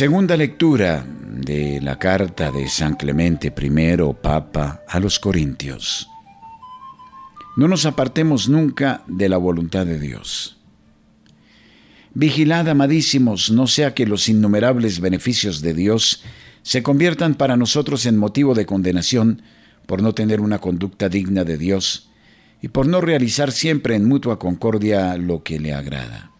Segunda 0.00 0.34
lectura 0.34 1.04
de 1.04 1.78
la 1.82 1.98
carta 1.98 2.50
de 2.50 2.70
San 2.70 2.94
Clemente 2.94 3.48
I, 3.54 4.00
Papa, 4.22 4.82
a 4.88 4.98
los 4.98 5.20
Corintios. 5.20 6.08
No 7.54 7.68
nos 7.68 7.84
apartemos 7.84 8.48
nunca 8.48 9.04
de 9.06 9.28
la 9.28 9.36
voluntad 9.36 9.84
de 9.84 9.98
Dios. 9.98 10.56
Vigilad, 12.14 12.66
amadísimos, 12.70 13.50
no 13.50 13.66
sea 13.66 13.92
que 13.92 14.06
los 14.06 14.30
innumerables 14.30 15.00
beneficios 15.00 15.60
de 15.60 15.74
Dios 15.74 16.22
se 16.62 16.82
conviertan 16.82 17.34
para 17.34 17.58
nosotros 17.58 18.06
en 18.06 18.16
motivo 18.16 18.54
de 18.54 18.64
condenación 18.64 19.42
por 19.84 20.00
no 20.00 20.14
tener 20.14 20.40
una 20.40 20.60
conducta 20.60 21.10
digna 21.10 21.44
de 21.44 21.58
Dios 21.58 22.08
y 22.62 22.68
por 22.68 22.86
no 22.86 23.02
realizar 23.02 23.52
siempre 23.52 23.96
en 23.96 24.08
mutua 24.08 24.38
concordia 24.38 25.18
lo 25.18 25.42
que 25.42 25.60
le 25.60 25.74
agrada. 25.74 26.30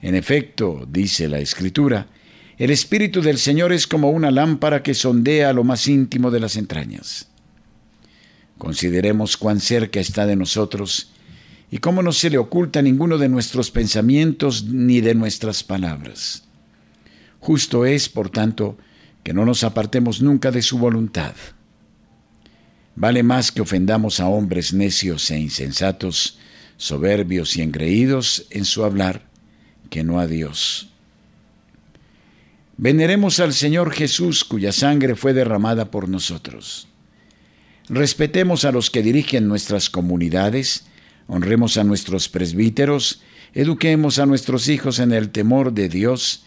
En 0.00 0.14
efecto, 0.14 0.88
dice 0.90 1.28
la 1.28 1.40
Escritura, 1.40 2.06
el 2.58 2.70
Espíritu 2.70 3.22
del 3.22 3.38
Señor 3.38 3.72
es 3.72 3.86
como 3.86 4.10
una 4.10 4.32
lámpara 4.32 4.82
que 4.82 4.94
sondea 4.94 5.52
lo 5.52 5.62
más 5.62 5.86
íntimo 5.86 6.30
de 6.32 6.40
las 6.40 6.56
entrañas. 6.56 7.28
Consideremos 8.58 9.36
cuán 9.36 9.60
cerca 9.60 10.00
está 10.00 10.26
de 10.26 10.34
nosotros 10.34 11.12
y 11.70 11.78
cómo 11.78 12.02
no 12.02 12.12
se 12.12 12.30
le 12.30 12.38
oculta 12.38 12.82
ninguno 12.82 13.16
de 13.16 13.28
nuestros 13.28 13.70
pensamientos 13.70 14.64
ni 14.64 15.00
de 15.00 15.14
nuestras 15.14 15.62
palabras. 15.62 16.44
Justo 17.38 17.86
es, 17.86 18.08
por 18.08 18.30
tanto, 18.30 18.76
que 19.22 19.32
no 19.32 19.44
nos 19.44 19.62
apartemos 19.62 20.20
nunca 20.20 20.50
de 20.50 20.62
su 20.62 20.78
voluntad. 20.78 21.34
Vale 22.96 23.22
más 23.22 23.52
que 23.52 23.60
ofendamos 23.60 24.18
a 24.18 24.26
hombres 24.26 24.72
necios 24.72 25.30
e 25.30 25.38
insensatos, 25.38 26.38
soberbios 26.76 27.56
y 27.56 27.62
engreídos 27.62 28.46
en 28.50 28.64
su 28.64 28.84
hablar, 28.84 29.28
que 29.90 30.02
no 30.02 30.18
a 30.18 30.26
Dios. 30.26 30.87
Veneremos 32.80 33.40
al 33.40 33.54
Señor 33.54 33.90
Jesús 33.90 34.44
cuya 34.44 34.70
sangre 34.70 35.16
fue 35.16 35.32
derramada 35.32 35.90
por 35.90 36.08
nosotros. 36.08 36.86
Respetemos 37.88 38.64
a 38.64 38.70
los 38.70 38.88
que 38.88 39.02
dirigen 39.02 39.48
nuestras 39.48 39.90
comunidades, 39.90 40.84
honremos 41.26 41.76
a 41.76 41.82
nuestros 41.82 42.28
presbíteros, 42.28 43.20
eduquemos 43.52 44.20
a 44.20 44.26
nuestros 44.26 44.68
hijos 44.68 45.00
en 45.00 45.10
el 45.10 45.30
temor 45.30 45.72
de 45.72 45.88
Dios, 45.88 46.44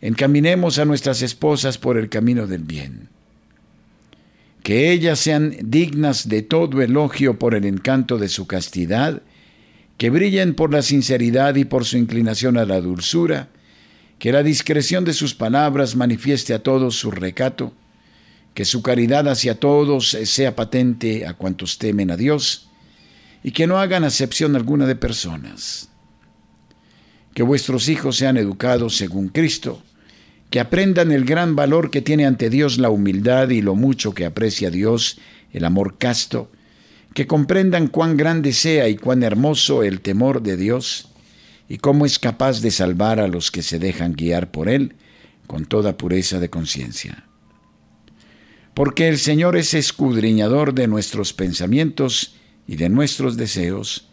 encaminemos 0.00 0.78
a 0.78 0.86
nuestras 0.86 1.20
esposas 1.20 1.76
por 1.76 1.98
el 1.98 2.08
camino 2.08 2.46
del 2.46 2.62
bien. 2.62 3.10
Que 4.62 4.90
ellas 4.90 5.18
sean 5.18 5.54
dignas 5.64 6.30
de 6.30 6.40
todo 6.40 6.80
elogio 6.80 7.38
por 7.38 7.54
el 7.54 7.66
encanto 7.66 8.16
de 8.16 8.28
su 8.28 8.46
castidad, 8.46 9.20
que 9.98 10.08
brillen 10.08 10.54
por 10.54 10.72
la 10.72 10.80
sinceridad 10.80 11.56
y 11.56 11.66
por 11.66 11.84
su 11.84 11.98
inclinación 11.98 12.56
a 12.56 12.64
la 12.64 12.80
dulzura, 12.80 13.50
que 14.18 14.32
la 14.32 14.42
discreción 14.42 15.04
de 15.04 15.12
sus 15.12 15.34
palabras 15.34 15.96
manifieste 15.96 16.54
a 16.54 16.62
todos 16.62 16.96
su 16.96 17.10
recato, 17.10 17.72
que 18.54 18.64
su 18.64 18.82
caridad 18.82 19.28
hacia 19.28 19.58
todos 19.58 20.16
sea 20.24 20.54
patente 20.54 21.26
a 21.26 21.34
cuantos 21.34 21.78
temen 21.78 22.10
a 22.10 22.16
Dios, 22.16 22.68
y 23.42 23.50
que 23.50 23.66
no 23.66 23.78
hagan 23.78 24.04
acepción 24.04 24.56
alguna 24.56 24.86
de 24.86 24.96
personas. 24.96 25.90
Que 27.34 27.42
vuestros 27.42 27.88
hijos 27.88 28.16
sean 28.16 28.36
educados 28.36 28.96
según 28.96 29.28
Cristo, 29.28 29.82
que 30.50 30.60
aprendan 30.60 31.10
el 31.10 31.24
gran 31.24 31.56
valor 31.56 31.90
que 31.90 32.00
tiene 32.00 32.26
ante 32.26 32.48
Dios 32.48 32.78
la 32.78 32.90
humildad 32.90 33.50
y 33.50 33.60
lo 33.60 33.74
mucho 33.74 34.14
que 34.14 34.24
aprecia 34.24 34.70
Dios 34.70 35.18
el 35.52 35.64
amor 35.64 35.98
casto, 35.98 36.50
que 37.14 37.26
comprendan 37.26 37.88
cuán 37.88 38.16
grande 38.16 38.52
sea 38.52 38.88
y 38.88 38.96
cuán 38.96 39.22
hermoso 39.22 39.82
el 39.82 40.00
temor 40.00 40.42
de 40.42 40.56
Dios, 40.56 41.08
y 41.68 41.78
cómo 41.78 42.06
es 42.06 42.18
capaz 42.18 42.60
de 42.60 42.70
salvar 42.70 43.20
a 43.20 43.28
los 43.28 43.50
que 43.50 43.62
se 43.62 43.78
dejan 43.78 44.12
guiar 44.12 44.50
por 44.50 44.68
Él 44.68 44.94
con 45.46 45.66
toda 45.66 45.96
pureza 45.96 46.40
de 46.40 46.50
conciencia. 46.50 47.24
Porque 48.74 49.08
el 49.08 49.18
Señor 49.18 49.56
es 49.56 49.74
escudriñador 49.74 50.74
de 50.74 50.88
nuestros 50.88 51.32
pensamientos 51.32 52.36
y 52.66 52.76
de 52.76 52.88
nuestros 52.88 53.36
deseos, 53.36 54.08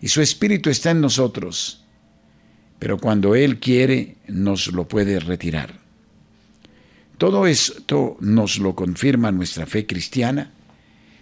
y 0.00 0.08
su 0.08 0.20
Espíritu 0.20 0.70
está 0.70 0.90
en 0.90 1.00
nosotros, 1.00 1.84
pero 2.78 2.98
cuando 2.98 3.34
Él 3.34 3.60
quiere 3.60 4.16
nos 4.26 4.68
lo 4.68 4.88
puede 4.88 5.20
retirar. 5.20 5.80
Todo 7.18 7.46
esto 7.46 8.16
nos 8.20 8.58
lo 8.58 8.74
confirma 8.74 9.30
nuestra 9.30 9.66
fe 9.66 9.86
cristiana, 9.86 10.52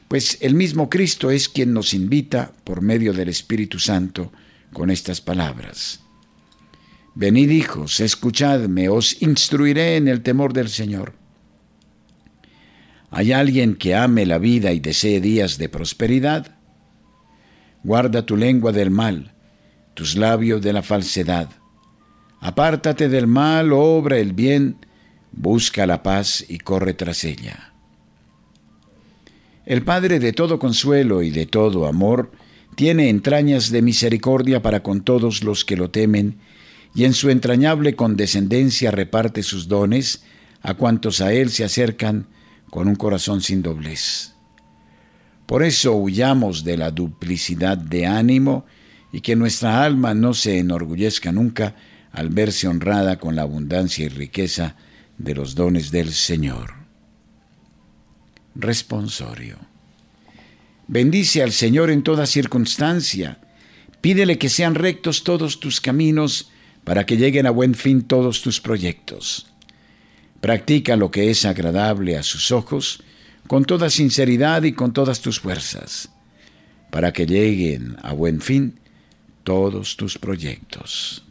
pues 0.08 0.38
el 0.40 0.54
mismo 0.54 0.88
Cristo 0.88 1.30
es 1.30 1.48
quien 1.48 1.74
nos 1.74 1.92
invita, 1.92 2.52
por 2.64 2.80
medio 2.80 3.12
del 3.12 3.28
Espíritu 3.28 3.78
Santo, 3.78 4.32
con 4.72 4.90
estas 4.90 5.20
palabras. 5.20 6.00
Venid 7.14 7.50
hijos, 7.50 8.00
escuchadme, 8.00 8.88
os 8.88 9.20
instruiré 9.20 9.96
en 9.96 10.08
el 10.08 10.22
temor 10.22 10.52
del 10.52 10.68
Señor. 10.68 11.14
¿Hay 13.10 13.32
alguien 13.32 13.74
que 13.74 13.96
ame 13.96 14.24
la 14.26 14.38
vida 14.38 14.72
y 14.72 14.78
desee 14.78 15.20
días 15.20 15.58
de 15.58 15.68
prosperidad? 15.68 16.56
Guarda 17.82 18.24
tu 18.24 18.36
lengua 18.36 18.70
del 18.70 18.90
mal, 18.90 19.34
tus 19.94 20.14
labios 20.14 20.62
de 20.62 20.72
la 20.72 20.82
falsedad. 20.82 21.48
Apártate 22.40 23.08
del 23.08 23.26
mal, 23.26 23.72
obra 23.72 24.18
el 24.18 24.32
bien, 24.32 24.76
busca 25.32 25.86
la 25.86 26.02
paz 26.02 26.44
y 26.48 26.58
corre 26.58 26.94
tras 26.94 27.24
ella. 27.24 27.74
El 29.66 29.82
Padre 29.82 30.20
de 30.20 30.32
todo 30.32 30.58
consuelo 30.58 31.22
y 31.22 31.30
de 31.30 31.46
todo 31.46 31.86
amor 31.86 32.30
tiene 32.80 33.10
entrañas 33.10 33.68
de 33.68 33.82
misericordia 33.82 34.62
para 34.62 34.82
con 34.82 35.02
todos 35.02 35.44
los 35.44 35.66
que 35.66 35.76
lo 35.76 35.90
temen, 35.90 36.38
y 36.94 37.04
en 37.04 37.12
su 37.12 37.28
entrañable 37.28 37.94
condescendencia 37.94 38.90
reparte 38.90 39.42
sus 39.42 39.68
dones 39.68 40.22
a 40.62 40.72
cuantos 40.72 41.20
a 41.20 41.30
Él 41.34 41.50
se 41.50 41.62
acercan 41.62 42.28
con 42.70 42.88
un 42.88 42.94
corazón 42.94 43.42
sin 43.42 43.60
doblez. 43.60 44.32
Por 45.44 45.62
eso 45.62 45.94
huyamos 45.94 46.64
de 46.64 46.78
la 46.78 46.90
duplicidad 46.90 47.76
de 47.76 48.06
ánimo 48.06 48.64
y 49.12 49.20
que 49.20 49.36
nuestra 49.36 49.84
alma 49.84 50.14
no 50.14 50.32
se 50.32 50.58
enorgullezca 50.58 51.32
nunca 51.32 51.76
al 52.12 52.30
verse 52.30 52.66
honrada 52.66 53.18
con 53.18 53.36
la 53.36 53.42
abundancia 53.42 54.06
y 54.06 54.08
riqueza 54.08 54.76
de 55.18 55.34
los 55.34 55.54
dones 55.54 55.90
del 55.90 56.12
Señor. 56.12 56.72
Responsorio. 58.54 59.69
Bendice 60.92 61.40
al 61.40 61.52
Señor 61.52 61.88
en 61.88 62.02
toda 62.02 62.26
circunstancia. 62.26 63.38
Pídele 64.00 64.38
que 64.38 64.48
sean 64.48 64.74
rectos 64.74 65.22
todos 65.22 65.60
tus 65.60 65.80
caminos 65.80 66.50
para 66.82 67.06
que 67.06 67.16
lleguen 67.16 67.46
a 67.46 67.50
buen 67.50 67.76
fin 67.76 68.02
todos 68.02 68.42
tus 68.42 68.60
proyectos. 68.60 69.46
Practica 70.40 70.96
lo 70.96 71.12
que 71.12 71.30
es 71.30 71.44
agradable 71.44 72.16
a 72.16 72.24
sus 72.24 72.50
ojos 72.50 73.04
con 73.46 73.66
toda 73.66 73.88
sinceridad 73.88 74.64
y 74.64 74.72
con 74.72 74.92
todas 74.92 75.20
tus 75.20 75.38
fuerzas, 75.38 76.10
para 76.90 77.12
que 77.12 77.24
lleguen 77.24 77.96
a 78.02 78.12
buen 78.12 78.40
fin 78.40 78.80
todos 79.44 79.96
tus 79.96 80.18
proyectos. 80.18 81.22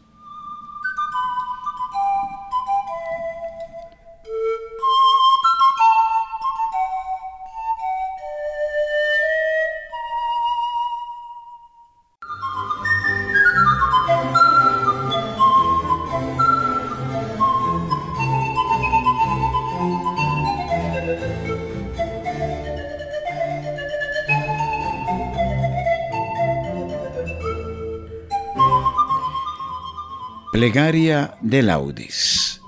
Plegaria 30.70 31.34
de 31.42 31.64
Laudis. 31.64 32.62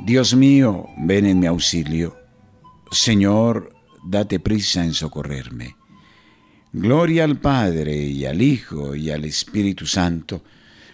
Dios 0.00 0.34
mío, 0.34 0.88
ven 0.98 1.24
en 1.24 1.38
mi 1.38 1.46
auxilio. 1.46 2.16
Señor, 2.90 3.72
date 4.02 4.40
prisa 4.40 4.84
en 4.84 4.92
socorrerme. 4.92 5.76
Gloria 6.72 7.22
al 7.22 7.38
Padre 7.38 7.94
y 7.96 8.26
al 8.26 8.42
Hijo 8.42 8.96
y 8.96 9.12
al 9.12 9.24
Espíritu 9.24 9.86
Santo, 9.86 10.42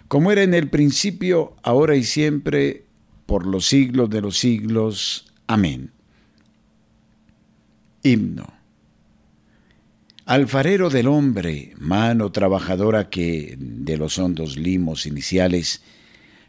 como 0.07 0.31
era 0.31 0.43
en 0.43 0.53
el 0.53 0.69
principio, 0.69 1.57
ahora 1.63 1.97
y 1.97 2.05
siempre, 2.05 2.85
por 3.25 3.47
los 3.47 3.65
siglos 3.67 4.11
de 4.11 4.21
los 4.21 4.37
siglos. 4.37 5.33
Amén. 5.47 5.93
Himno. 8.03 8.53
Alfarero 10.27 10.91
del 10.91 11.07
hombre, 11.07 11.73
mano 11.79 12.33
trabajadora 12.33 13.09
que, 13.09 13.55
de 13.59 13.97
los 13.97 14.19
hondos 14.19 14.57
limos 14.57 15.07
iniciales, 15.07 15.83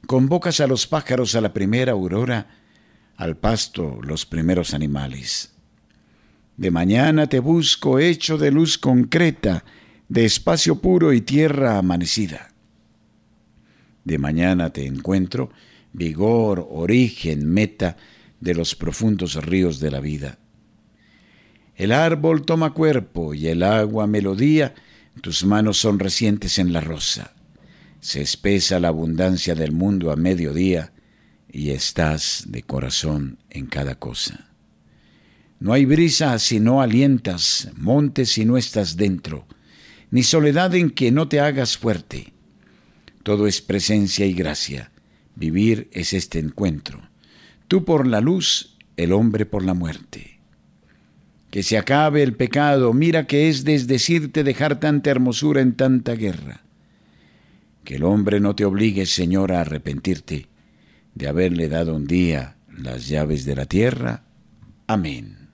convocas 0.05 0.60
a 0.60 0.67
los 0.67 0.88
pájaros 0.88 1.36
a 1.36 1.41
la 1.41 1.53
primera 1.53 1.93
aurora, 1.93 2.47
al 3.15 3.38
pasto 3.38 3.99
los 4.01 4.25
primeros 4.25 4.73
animales. 4.73 5.53
De 6.55 6.71
mañana 6.71 7.27
te 7.27 7.39
busco 7.39 7.99
hecho 7.99 8.38
de 8.38 8.51
luz 8.51 8.77
concreta, 8.77 9.63
de 10.10 10.25
espacio 10.25 10.79
puro 10.79 11.13
y 11.13 11.21
tierra 11.21 11.77
amanecida. 11.77 12.53
De 14.03 14.17
mañana 14.17 14.71
te 14.71 14.86
encuentro, 14.86 15.51
vigor, 15.93 16.67
origen, 16.69 17.47
meta 17.47 17.97
de 18.39 18.53
los 18.53 18.75
profundos 18.75 19.36
ríos 19.43 19.79
de 19.79 19.91
la 19.91 19.99
vida 19.99 20.38
el 21.77 21.91
árbol 21.91 22.43
toma 22.43 22.73
cuerpo 22.73 23.36
y 23.36 23.47
el 23.47 23.62
agua 23.62 24.07
melodía, 24.07 24.73
tus 25.21 25.45
manos 25.45 25.77
son 25.77 25.99
recientes 25.99 26.57
en 26.57 26.73
la 26.73 26.81
rosa. 26.81 27.36
Se 27.99 28.21
espesa 28.21 28.79
la 28.79 28.89
abundancia 28.89 29.55
del 29.55 29.71
mundo 29.71 30.12
a 30.12 30.15
mediodía 30.15 30.93
y 31.51 31.71
estás 31.71 32.45
de 32.47 32.63
corazón 32.63 33.39
en 33.49 33.67
cada 33.67 33.95
cosa. 33.95 34.51
No 35.60 35.73
hay 35.73 35.86
brisa 35.86 36.38
si 36.39 36.60
no 36.60 36.81
alientas, 36.81 37.69
montes 37.75 38.31
si 38.33 38.45
no 38.45 38.57
estás 38.57 38.95
dentro, 38.95 39.47
ni 40.12 40.23
soledad 40.23 40.75
en 40.75 40.91
que 40.91 41.12
no 41.12 41.27
te 41.27 41.39
hagas 41.39 41.77
fuerte. 41.77 42.33
Todo 43.23 43.47
es 43.47 43.62
presencia 43.62 44.25
y 44.25 44.33
gracia. 44.33 44.91
Vivir 45.36 45.89
es 45.91 46.13
este 46.13 46.39
encuentro. 46.39 47.01
Tú 47.67 47.83
por 47.83 48.07
la 48.07 48.21
luz, 48.21 48.77
el 48.95 49.12
hombre 49.12 49.45
por 49.45 49.63
la 49.63 49.73
muerte 49.73 50.38
que 51.49 51.63
se 51.63 51.77
acabe 51.77 52.23
el 52.23 52.36
pecado, 52.36 52.93
mira 52.93 53.25
que 53.25 53.49
es 53.49 53.63
desdecirte 53.63 54.43
dejar 54.43 54.79
tanta 54.79 55.10
hermosura 55.10 55.62
en 55.62 55.73
tanta 55.73 56.13
guerra. 56.13 56.62
Que 57.88 57.95
el 57.95 58.04
hombre 58.04 58.41
no 58.41 58.54
te 58.54 58.65
obligue, 58.65 59.06
Señor, 59.06 59.54
a 59.54 59.62
arrepentirte 59.62 60.50
de 61.15 61.28
haberle 61.30 61.69
dado 61.69 61.95
un 61.95 62.06
día 62.06 62.58
las 62.67 63.08
llaves 63.08 63.45
de 63.45 63.56
la 63.56 63.65
tierra. 63.65 64.23
Amén. 64.88 65.47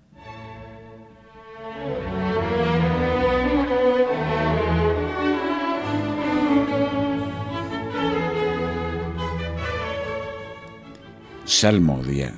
Salmodia. 11.46 12.34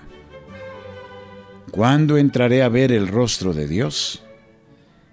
¿Cuándo 1.71 2.17
entraré 2.17 2.63
a 2.63 2.67
ver 2.67 2.91
el 2.91 3.07
rostro 3.07 3.53
de 3.53 3.65
Dios? 3.69 4.25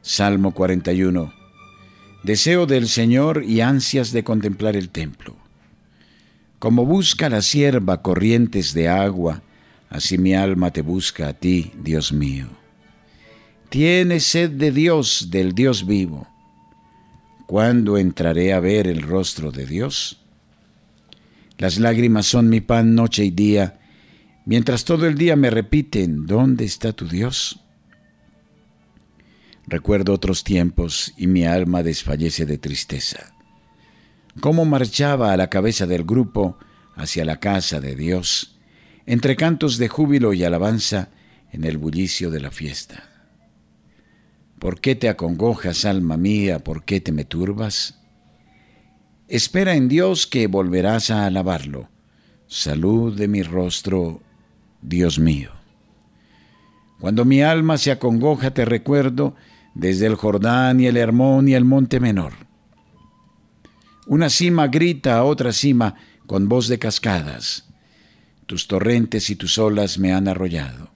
Salmo 0.00 0.50
41. 0.50 1.41
Deseo 2.22 2.66
del 2.66 2.88
Señor 2.88 3.42
y 3.44 3.62
ansias 3.62 4.12
de 4.12 4.22
contemplar 4.22 4.76
el 4.76 4.90
templo. 4.90 5.36
Como 6.60 6.86
busca 6.86 7.28
la 7.28 7.42
sierva 7.42 8.00
corrientes 8.02 8.74
de 8.74 8.88
agua, 8.88 9.42
así 9.90 10.18
mi 10.18 10.32
alma 10.32 10.70
te 10.70 10.82
busca 10.82 11.28
a 11.28 11.32
ti, 11.34 11.72
Dios 11.82 12.12
mío. 12.12 12.46
Tiene 13.68 14.20
sed 14.20 14.50
de 14.50 14.70
Dios, 14.70 15.28
del 15.30 15.52
Dios 15.52 15.84
vivo. 15.84 16.28
¿Cuándo 17.46 17.98
entraré 17.98 18.52
a 18.52 18.60
ver 18.60 18.86
el 18.86 19.02
rostro 19.02 19.50
de 19.50 19.66
Dios? 19.66 20.20
Las 21.58 21.78
lágrimas 21.78 22.26
son 22.26 22.48
mi 22.48 22.60
pan 22.60 22.94
noche 22.94 23.24
y 23.24 23.30
día, 23.30 23.80
mientras 24.46 24.84
todo 24.84 25.08
el 25.08 25.16
día 25.16 25.34
me 25.34 25.50
repiten, 25.50 26.26
¿dónde 26.26 26.64
está 26.66 26.92
tu 26.92 27.08
Dios? 27.08 27.61
Recuerdo 29.66 30.12
otros 30.12 30.44
tiempos 30.44 31.14
y 31.16 31.26
mi 31.26 31.44
alma 31.44 31.82
desfallece 31.82 32.46
de 32.46 32.58
tristeza. 32.58 33.34
Cómo 34.40 34.64
marchaba 34.64 35.32
a 35.32 35.36
la 35.36 35.48
cabeza 35.48 35.86
del 35.86 36.04
grupo 36.04 36.58
hacia 36.96 37.24
la 37.24 37.38
casa 37.38 37.80
de 37.80 37.94
Dios, 37.94 38.58
entre 39.06 39.36
cantos 39.36 39.78
de 39.78 39.88
júbilo 39.88 40.32
y 40.32 40.44
alabanza 40.44 41.10
en 41.52 41.64
el 41.64 41.78
bullicio 41.78 42.30
de 42.30 42.40
la 42.40 42.50
fiesta. 42.50 43.08
¿Por 44.58 44.80
qué 44.80 44.94
te 44.94 45.08
acongojas, 45.08 45.84
alma 45.84 46.16
mía? 46.16 46.60
¿Por 46.60 46.84
qué 46.84 47.00
te 47.00 47.12
me 47.12 47.24
turbas? 47.24 47.98
Espera 49.28 49.74
en 49.74 49.88
Dios 49.88 50.26
que 50.26 50.46
volverás 50.46 51.10
a 51.10 51.26
alabarlo. 51.26 51.88
Salud 52.46 53.16
de 53.16 53.28
mi 53.28 53.42
rostro 53.42 54.20
Dios 54.80 55.18
mío. 55.18 55.50
Cuando 57.00 57.24
mi 57.24 57.42
alma 57.42 57.78
se 57.78 57.90
acongoja 57.90 58.52
te 58.52 58.64
recuerdo 58.64 59.34
desde 59.74 60.06
el 60.06 60.14
Jordán 60.14 60.80
y 60.80 60.86
el 60.86 60.96
Hermón 60.96 61.48
y 61.48 61.54
el 61.54 61.64
Monte 61.64 62.00
Menor. 62.00 62.32
Una 64.06 64.28
cima 64.28 64.68
grita 64.68 65.16
a 65.16 65.24
otra 65.24 65.52
cima 65.52 65.94
con 66.26 66.48
voz 66.48 66.68
de 66.68 66.78
cascadas. 66.78 67.68
Tus 68.46 68.66
torrentes 68.66 69.30
y 69.30 69.36
tus 69.36 69.58
olas 69.58 69.98
me 69.98 70.12
han 70.12 70.28
arrollado. 70.28 70.90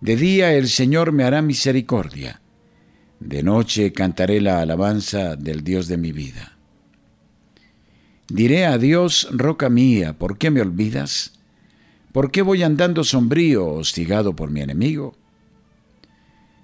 De 0.00 0.16
día 0.16 0.54
el 0.54 0.68
Señor 0.68 1.12
me 1.12 1.24
hará 1.24 1.42
misericordia. 1.42 2.40
De 3.20 3.42
noche 3.42 3.92
cantaré 3.92 4.40
la 4.40 4.62
alabanza 4.62 5.36
del 5.36 5.62
Dios 5.62 5.88
de 5.88 5.98
mi 5.98 6.10
vida. 6.10 6.56
Diré 8.28 8.64
a 8.64 8.78
Dios, 8.78 9.28
roca 9.30 9.68
mía, 9.68 10.16
¿por 10.16 10.38
qué 10.38 10.50
me 10.50 10.62
olvidas? 10.62 11.32
¿Por 12.12 12.30
qué 12.30 12.42
voy 12.42 12.62
andando 12.62 13.04
sombrío, 13.04 13.66
hostigado 13.66 14.34
por 14.34 14.50
mi 14.50 14.62
enemigo? 14.62 15.19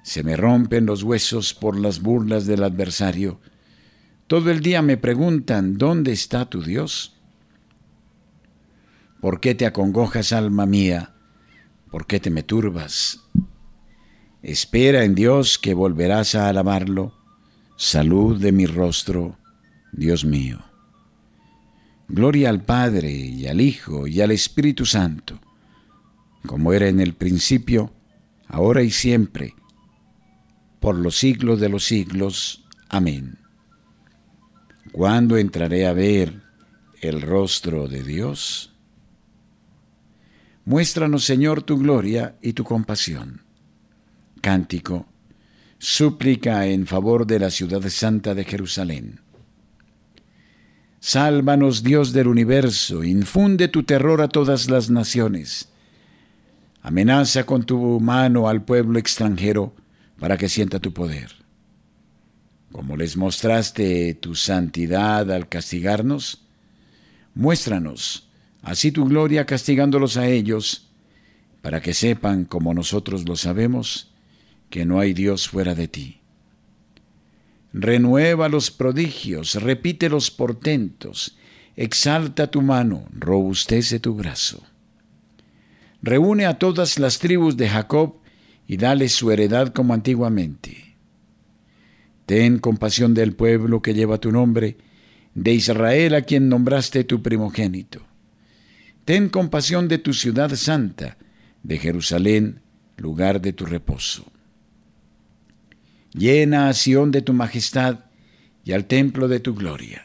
Se 0.06 0.22
me 0.22 0.36
rompen 0.36 0.86
los 0.86 1.02
huesos 1.02 1.52
por 1.52 1.76
las 1.76 2.00
burlas 2.00 2.46
del 2.46 2.62
adversario. 2.62 3.40
Todo 4.28 4.52
el 4.52 4.60
día 4.60 4.80
me 4.80 4.96
preguntan, 4.96 5.78
¿dónde 5.78 6.12
está 6.12 6.48
tu 6.48 6.62
Dios? 6.62 7.16
¿Por 9.20 9.40
qué 9.40 9.56
te 9.56 9.66
acongojas, 9.66 10.32
alma 10.32 10.64
mía? 10.64 11.16
¿Por 11.90 12.06
qué 12.06 12.20
te 12.20 12.30
me 12.30 12.44
turbas? 12.44 13.24
Espera 14.44 15.02
en 15.02 15.16
Dios 15.16 15.58
que 15.58 15.74
volverás 15.74 16.36
a 16.36 16.48
alabarlo. 16.48 17.12
Salud 17.76 18.40
de 18.40 18.52
mi 18.52 18.66
rostro, 18.66 19.36
Dios 19.90 20.24
mío. 20.24 20.60
Gloria 22.06 22.50
al 22.50 22.62
Padre 22.62 23.10
y 23.10 23.48
al 23.48 23.60
Hijo 23.60 24.06
y 24.06 24.20
al 24.20 24.30
Espíritu 24.30 24.86
Santo, 24.86 25.40
como 26.46 26.72
era 26.72 26.86
en 26.86 27.00
el 27.00 27.14
principio, 27.14 27.92
ahora 28.46 28.84
y 28.84 28.92
siempre, 28.92 29.56
por 30.80 30.96
los 30.96 31.16
siglos 31.16 31.60
de 31.60 31.68
los 31.68 31.84
siglos. 31.84 32.64
Amén. 32.88 33.38
¿Cuándo 34.92 35.36
entraré 35.36 35.86
a 35.86 35.92
ver 35.92 36.42
el 37.00 37.22
rostro 37.22 37.88
de 37.88 38.02
Dios? 38.02 38.72
Muéstranos, 40.64 41.24
Señor, 41.24 41.62
tu 41.62 41.78
gloria 41.78 42.36
y 42.42 42.52
tu 42.52 42.64
compasión. 42.64 43.42
Cántico, 44.40 45.06
súplica 45.78 46.66
en 46.66 46.86
favor 46.86 47.26
de 47.26 47.38
la 47.38 47.50
ciudad 47.50 47.82
santa 47.88 48.34
de 48.34 48.44
Jerusalén. 48.44 49.20
Sálvanos, 51.00 51.82
Dios 51.82 52.12
del 52.12 52.26
universo, 52.26 53.04
infunde 53.04 53.68
tu 53.68 53.84
terror 53.84 54.20
a 54.22 54.28
todas 54.28 54.68
las 54.68 54.90
naciones. 54.90 55.68
Amenaza 56.82 57.44
con 57.44 57.64
tu 57.64 58.00
mano 58.00 58.48
al 58.48 58.64
pueblo 58.64 58.98
extranjero 58.98 59.72
para 60.18 60.36
que 60.36 60.48
sienta 60.48 60.80
tu 60.80 60.92
poder. 60.92 61.32
Como 62.72 62.96
les 62.96 63.16
mostraste 63.16 64.14
tu 64.14 64.34
santidad 64.34 65.30
al 65.30 65.48
castigarnos, 65.48 66.44
muéstranos 67.34 68.26
así 68.66 68.90
tu 68.90 69.04
gloria 69.04 69.46
castigándolos 69.46 70.16
a 70.16 70.28
ellos, 70.28 70.88
para 71.62 71.80
que 71.80 71.94
sepan, 71.94 72.44
como 72.44 72.74
nosotros 72.74 73.28
lo 73.28 73.36
sabemos, 73.36 74.12
que 74.70 74.84
no 74.84 74.98
hay 74.98 75.14
Dios 75.14 75.48
fuera 75.48 75.74
de 75.74 75.88
ti. 75.88 76.20
Renueva 77.72 78.48
los 78.48 78.70
prodigios, 78.70 79.54
repite 79.54 80.08
los 80.08 80.30
portentos, 80.30 81.36
exalta 81.76 82.50
tu 82.50 82.60
mano, 82.62 83.04
robustece 83.12 84.00
tu 84.00 84.14
brazo. 84.14 84.64
Reúne 86.02 86.46
a 86.46 86.58
todas 86.58 86.98
las 86.98 87.18
tribus 87.18 87.56
de 87.56 87.68
Jacob 87.68 88.20
y 88.66 88.76
dale 88.76 89.08
su 89.08 89.30
heredad 89.30 89.72
como 89.72 89.94
antiguamente. 89.94 90.96
Ten 92.26 92.58
compasión 92.58 93.14
del 93.14 93.34
pueblo 93.34 93.82
que 93.82 93.94
lleva 93.94 94.18
tu 94.18 94.32
nombre, 94.32 94.76
de 95.34 95.52
Israel 95.52 96.14
a 96.14 96.22
quien 96.22 96.48
nombraste 96.48 97.04
tu 97.04 97.22
primogénito. 97.22 98.04
Ten 99.04 99.28
compasión 99.28 99.86
de 99.86 99.98
tu 99.98 100.12
ciudad 100.12 100.54
santa, 100.56 101.18
de 101.62 101.78
Jerusalén, 101.78 102.62
lugar 102.96 103.40
de 103.40 103.52
tu 103.52 103.66
reposo. 103.66 104.24
Llena 106.12 106.68
a 106.68 106.72
Sión 106.72 107.12
de 107.12 107.22
tu 107.22 107.32
majestad 107.32 108.06
y 108.64 108.72
al 108.72 108.86
templo 108.86 109.28
de 109.28 109.38
tu 109.38 109.54
gloria. 109.54 110.02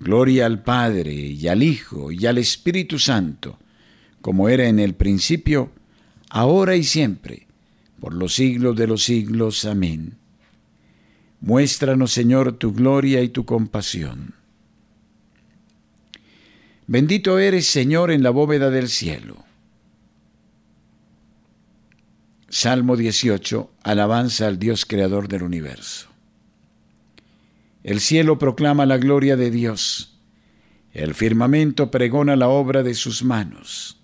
Gloria 0.00 0.44
al 0.44 0.62
Padre 0.62 1.14
y 1.14 1.48
al 1.48 1.62
Hijo 1.62 2.12
y 2.12 2.26
al 2.26 2.36
Espíritu 2.36 2.98
Santo, 2.98 3.58
como 4.20 4.48
era 4.48 4.66
en 4.66 4.80
el 4.80 4.94
principio, 4.94 5.70
ahora 6.34 6.74
y 6.74 6.82
siempre, 6.82 7.46
por 8.00 8.12
los 8.12 8.34
siglos 8.34 8.74
de 8.74 8.88
los 8.88 9.04
siglos. 9.04 9.64
Amén. 9.64 10.18
Muéstranos, 11.40 12.12
Señor, 12.12 12.54
tu 12.54 12.74
gloria 12.74 13.22
y 13.22 13.28
tu 13.28 13.44
compasión. 13.44 14.34
Bendito 16.88 17.38
eres, 17.38 17.66
Señor, 17.66 18.10
en 18.10 18.24
la 18.24 18.30
bóveda 18.30 18.70
del 18.70 18.88
cielo. 18.88 19.44
Salmo 22.48 22.96
18, 22.96 23.70
alabanza 23.84 24.48
al 24.48 24.58
Dios 24.58 24.86
creador 24.86 25.28
del 25.28 25.44
universo. 25.44 26.08
El 27.84 28.00
cielo 28.00 28.38
proclama 28.38 28.86
la 28.86 28.98
gloria 28.98 29.36
de 29.36 29.52
Dios, 29.52 30.18
el 30.92 31.14
firmamento 31.14 31.92
pregona 31.92 32.34
la 32.34 32.48
obra 32.48 32.82
de 32.82 32.94
sus 32.94 33.22
manos. 33.22 34.03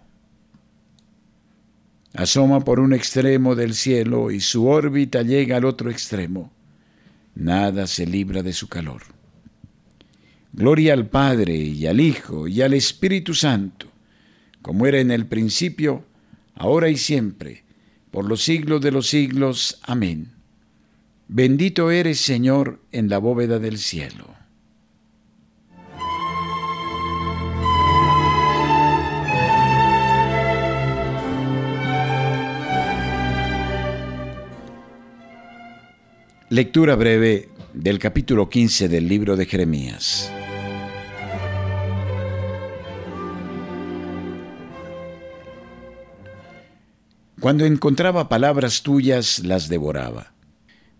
asoma 2.13 2.61
por 2.61 2.79
un 2.79 2.93
extremo 2.93 3.55
del 3.55 3.73
cielo 3.73 4.31
y 4.31 4.39
su 4.39 4.67
órbita 4.67 5.21
llega 5.21 5.57
al 5.57 5.65
otro 5.65 5.89
extremo. 5.89 6.51
Nada 7.35 7.87
se 7.87 8.05
libra 8.05 8.43
de 8.43 8.53
su 8.53 8.67
calor. 8.67 9.03
Gloria 10.53 10.93
al 10.93 11.07
Padre 11.07 11.55
y 11.55 11.87
al 11.87 12.01
Hijo 12.01 12.47
y 12.47 12.61
al 12.61 12.73
Espíritu 12.73 13.33
Santo, 13.33 13.87
como 14.61 14.85
era 14.85 14.99
en 14.99 15.11
el 15.11 15.25
principio, 15.25 16.03
ahora 16.55 16.89
y 16.89 16.97
siempre, 16.97 17.63
por 18.11 18.25
los 18.25 18.43
siglos 18.43 18.81
de 18.81 18.91
los 18.91 19.07
siglos. 19.07 19.79
Amén. 19.83 20.33
Bendito 21.29 21.91
eres, 21.91 22.19
Señor, 22.19 22.81
en 22.91 23.07
la 23.07 23.17
bóveda 23.17 23.59
del 23.59 23.77
cielo. 23.77 24.30
Lectura 36.51 36.97
breve 36.97 37.47
del 37.73 37.97
capítulo 37.97 38.49
15 38.49 38.89
del 38.89 39.07
libro 39.07 39.37
de 39.37 39.45
Jeremías. 39.45 40.29
Cuando 47.39 47.63
encontraba 47.63 48.27
palabras 48.27 48.83
tuyas, 48.83 49.39
las 49.45 49.69
devoraba. 49.69 50.33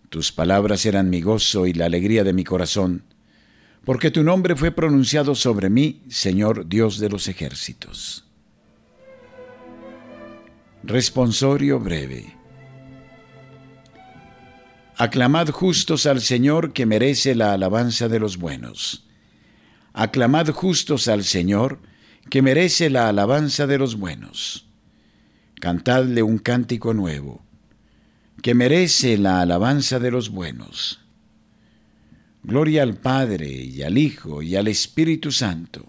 Tus 0.08 0.32
palabras 0.32 0.86
eran 0.86 1.10
mi 1.10 1.20
gozo 1.20 1.66
y 1.66 1.74
la 1.74 1.84
alegría 1.84 2.24
de 2.24 2.32
mi 2.32 2.44
corazón, 2.44 3.04
porque 3.84 4.10
tu 4.10 4.22
nombre 4.22 4.56
fue 4.56 4.70
pronunciado 4.70 5.34
sobre 5.34 5.68
mí, 5.68 6.02
Señor 6.08 6.66
Dios 6.66 6.98
de 6.98 7.10
los 7.10 7.28
ejércitos. 7.28 8.24
Responsorio 10.82 11.78
breve. 11.78 12.41
Aclamad 14.96 15.48
justos 15.48 16.06
al 16.06 16.20
Señor 16.20 16.72
que 16.72 16.84
merece 16.84 17.34
la 17.34 17.54
alabanza 17.54 18.08
de 18.08 18.18
los 18.18 18.36
buenos. 18.36 19.06
Aclamad 19.94 20.48
justos 20.50 21.08
al 21.08 21.24
Señor 21.24 21.80
que 22.30 22.42
merece 22.42 22.90
la 22.90 23.08
alabanza 23.08 23.66
de 23.66 23.78
los 23.78 23.96
buenos. 23.96 24.66
Cantadle 25.60 26.22
un 26.22 26.38
cántico 26.38 26.92
nuevo, 26.92 27.42
que 28.42 28.54
merece 28.54 29.16
la 29.16 29.40
alabanza 29.40 29.98
de 29.98 30.10
los 30.10 30.28
buenos. 30.28 31.00
Gloria 32.42 32.82
al 32.82 32.96
Padre 32.96 33.48
y 33.48 33.82
al 33.82 33.96
Hijo 33.96 34.42
y 34.42 34.56
al 34.56 34.68
Espíritu 34.68 35.30
Santo. 35.30 35.86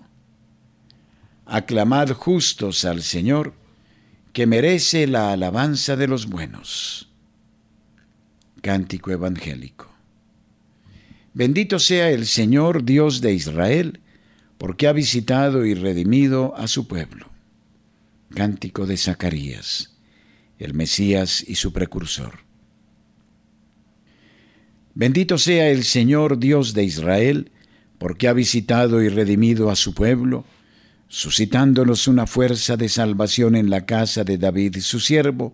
Aclamad 1.45 2.11
justos 2.11 2.85
al 2.85 3.01
Señor, 3.01 3.53
que 4.31 4.45
merece 4.45 5.07
la 5.07 5.31
alabanza 5.31 5.95
de 5.95 6.07
los 6.07 6.27
buenos. 6.27 7.12
Cántico 8.63 9.11
Evangélico. 9.11 9.93
Bendito 11.33 11.79
sea 11.79 12.09
el 12.11 12.25
Señor 12.25 12.85
Dios 12.85 13.19
de 13.19 13.33
Israel, 13.33 13.99
porque 14.57 14.87
ha 14.87 14.93
visitado 14.93 15.65
y 15.65 15.73
redimido 15.73 16.55
a 16.55 16.67
su 16.67 16.87
pueblo. 16.87 17.29
Cántico 18.33 18.85
de 18.85 18.95
Zacarías, 18.95 19.97
el 20.59 20.73
Mesías 20.75 21.43
y 21.45 21.55
su 21.55 21.73
precursor. 21.73 22.39
Bendito 24.95 25.37
sea 25.37 25.67
el 25.67 25.83
Señor 25.83 26.39
Dios 26.39 26.73
de 26.73 26.85
Israel, 26.85 27.51
porque 27.97 28.29
ha 28.29 28.33
visitado 28.33 29.03
y 29.03 29.09
redimido 29.09 29.71
a 29.71 29.75
su 29.75 29.93
pueblo, 29.93 30.45
suscitándonos 31.09 32.07
una 32.07 32.27
fuerza 32.27 32.77
de 32.77 32.87
salvación 32.87 33.57
en 33.57 33.69
la 33.69 33.85
casa 33.85 34.23
de 34.23 34.37
David 34.37 34.77
su 34.79 35.01
siervo, 35.01 35.53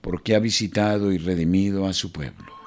porque 0.00 0.34
ha 0.34 0.38
visitado 0.38 1.12
y 1.12 1.18
redimido 1.18 1.86
a 1.86 1.92
su 1.92 2.12
pueblo. 2.12 2.60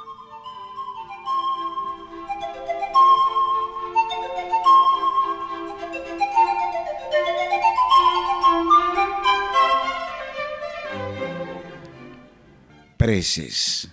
preces. 13.04 13.90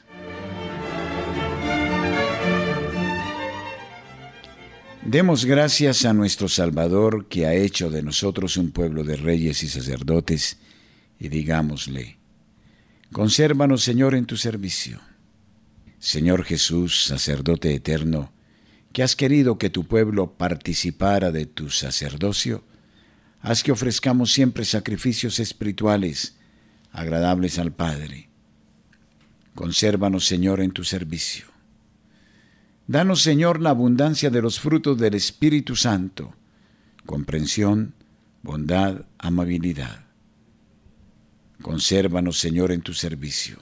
Demos 5.03 5.45
gracias 5.45 6.05
a 6.05 6.13
nuestro 6.13 6.47
Salvador 6.47 7.27
que 7.27 7.45
ha 7.45 7.53
hecho 7.53 7.91
de 7.91 8.05
nosotros 8.05 8.57
un 8.57 8.71
pueblo 8.71 9.03
de 9.03 9.17
reyes 9.17 9.65
y 9.65 9.69
sacerdotes 9.69 10.59
y 11.19 11.27
digámosle, 11.27 12.20
consérvanos 13.13 13.83
Señor 13.83 14.15
en 14.15 14.27
tu 14.27 14.37
servicio. 14.37 15.01
Señor 15.99 16.45
Jesús, 16.45 17.05
sacerdote 17.05 17.75
eterno, 17.75 18.33
que 18.93 19.03
has 19.03 19.17
querido 19.17 19.59
que 19.59 19.71
tu 19.71 19.87
pueblo 19.87 20.33
participara 20.33 21.31
de 21.31 21.47
tu 21.47 21.71
sacerdocio, 21.71 22.65
haz 23.41 23.63
que 23.63 23.73
ofrezcamos 23.73 24.33
siempre 24.33 24.65
sacrificios 24.65 25.39
espirituales 25.39 26.37
agradables 26.93 27.59
al 27.59 27.73
Padre 27.73 28.31
Consérvanos, 29.55 30.27
Señor, 30.27 30.61
en 30.61 30.71
tu 30.71 30.85
servicio. 30.85 31.47
Danos, 32.87 33.23
Señor, 33.23 33.61
la 33.61 33.71
abundancia 33.71 34.31
de 34.31 34.43
los 34.43 34.59
frutos 34.59 34.99
del 34.99 35.15
Espíritu 35.15 35.77
Santo, 35.77 36.35
comprensión, 37.05 37.95
bondad, 38.43 39.05
amabilidad. 39.19 40.07
Consérvanos, 41.63 42.39
Señor, 42.39 42.73
en 42.73 42.81
tu 42.81 42.95
servicio. 42.95 43.59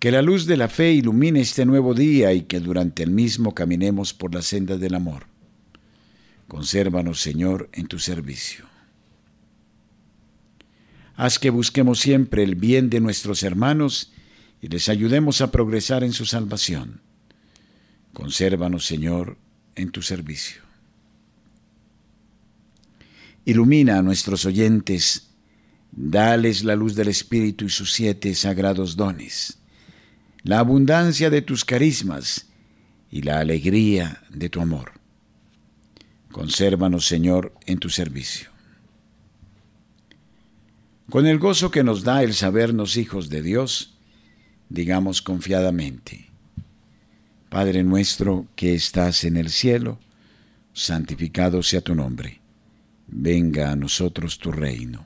Que 0.00 0.10
la 0.10 0.22
luz 0.22 0.46
de 0.46 0.56
la 0.56 0.68
fe 0.68 0.92
ilumine 0.92 1.40
este 1.40 1.64
nuevo 1.64 1.94
día 1.94 2.32
y 2.32 2.42
que 2.42 2.60
durante 2.60 3.02
el 3.02 3.10
mismo 3.10 3.54
caminemos 3.54 4.12
por 4.12 4.34
la 4.34 4.42
senda 4.42 4.76
del 4.76 4.94
amor. 4.94 5.26
Consérvanos, 6.48 7.20
Señor, 7.20 7.68
en 7.72 7.86
tu 7.86 7.98
servicio. 7.98 8.66
Haz 11.16 11.38
que 11.38 11.50
busquemos 11.50 11.98
siempre 11.98 12.42
el 12.42 12.56
bien 12.56 12.90
de 12.90 13.00
nuestros 13.00 13.42
hermanos 13.42 14.12
y 14.60 14.68
les 14.68 14.88
ayudemos 14.88 15.40
a 15.40 15.50
progresar 15.50 16.04
en 16.04 16.12
su 16.12 16.26
salvación. 16.26 17.00
Consérvanos, 18.12 18.84
Señor, 18.84 19.38
en 19.76 19.90
tu 19.90 20.02
servicio. 20.02 20.62
Ilumina 23.44 23.98
a 23.98 24.02
nuestros 24.02 24.44
oyentes, 24.44 25.25
dales 25.96 26.62
la 26.62 26.76
luz 26.76 26.94
del 26.94 27.08
Espíritu 27.08 27.64
y 27.64 27.70
sus 27.70 27.92
siete 27.92 28.34
sagrados 28.34 28.96
dones, 28.96 29.58
la 30.42 30.60
abundancia 30.60 31.30
de 31.30 31.42
tus 31.42 31.64
carismas 31.64 32.46
y 33.10 33.22
la 33.22 33.40
alegría 33.40 34.22
de 34.30 34.50
tu 34.50 34.60
amor. 34.60 34.92
Consérvanos, 36.30 37.06
Señor, 37.06 37.54
en 37.64 37.78
tu 37.78 37.88
servicio. 37.88 38.50
Con 41.08 41.26
el 41.26 41.38
gozo 41.38 41.70
que 41.70 41.82
nos 41.82 42.04
da 42.04 42.22
el 42.22 42.34
sabernos 42.34 42.96
hijos 42.96 43.30
de 43.30 43.40
Dios, 43.40 43.94
digamos 44.68 45.22
confiadamente, 45.22 46.26
Padre 47.48 47.84
nuestro 47.84 48.48
que 48.54 48.74
estás 48.74 49.24
en 49.24 49.36
el 49.36 49.50
cielo, 49.50 49.98
santificado 50.74 51.62
sea 51.62 51.80
tu 51.80 51.94
nombre, 51.94 52.40
venga 53.06 53.70
a 53.70 53.76
nosotros 53.76 54.38
tu 54.38 54.50
reino, 54.52 55.05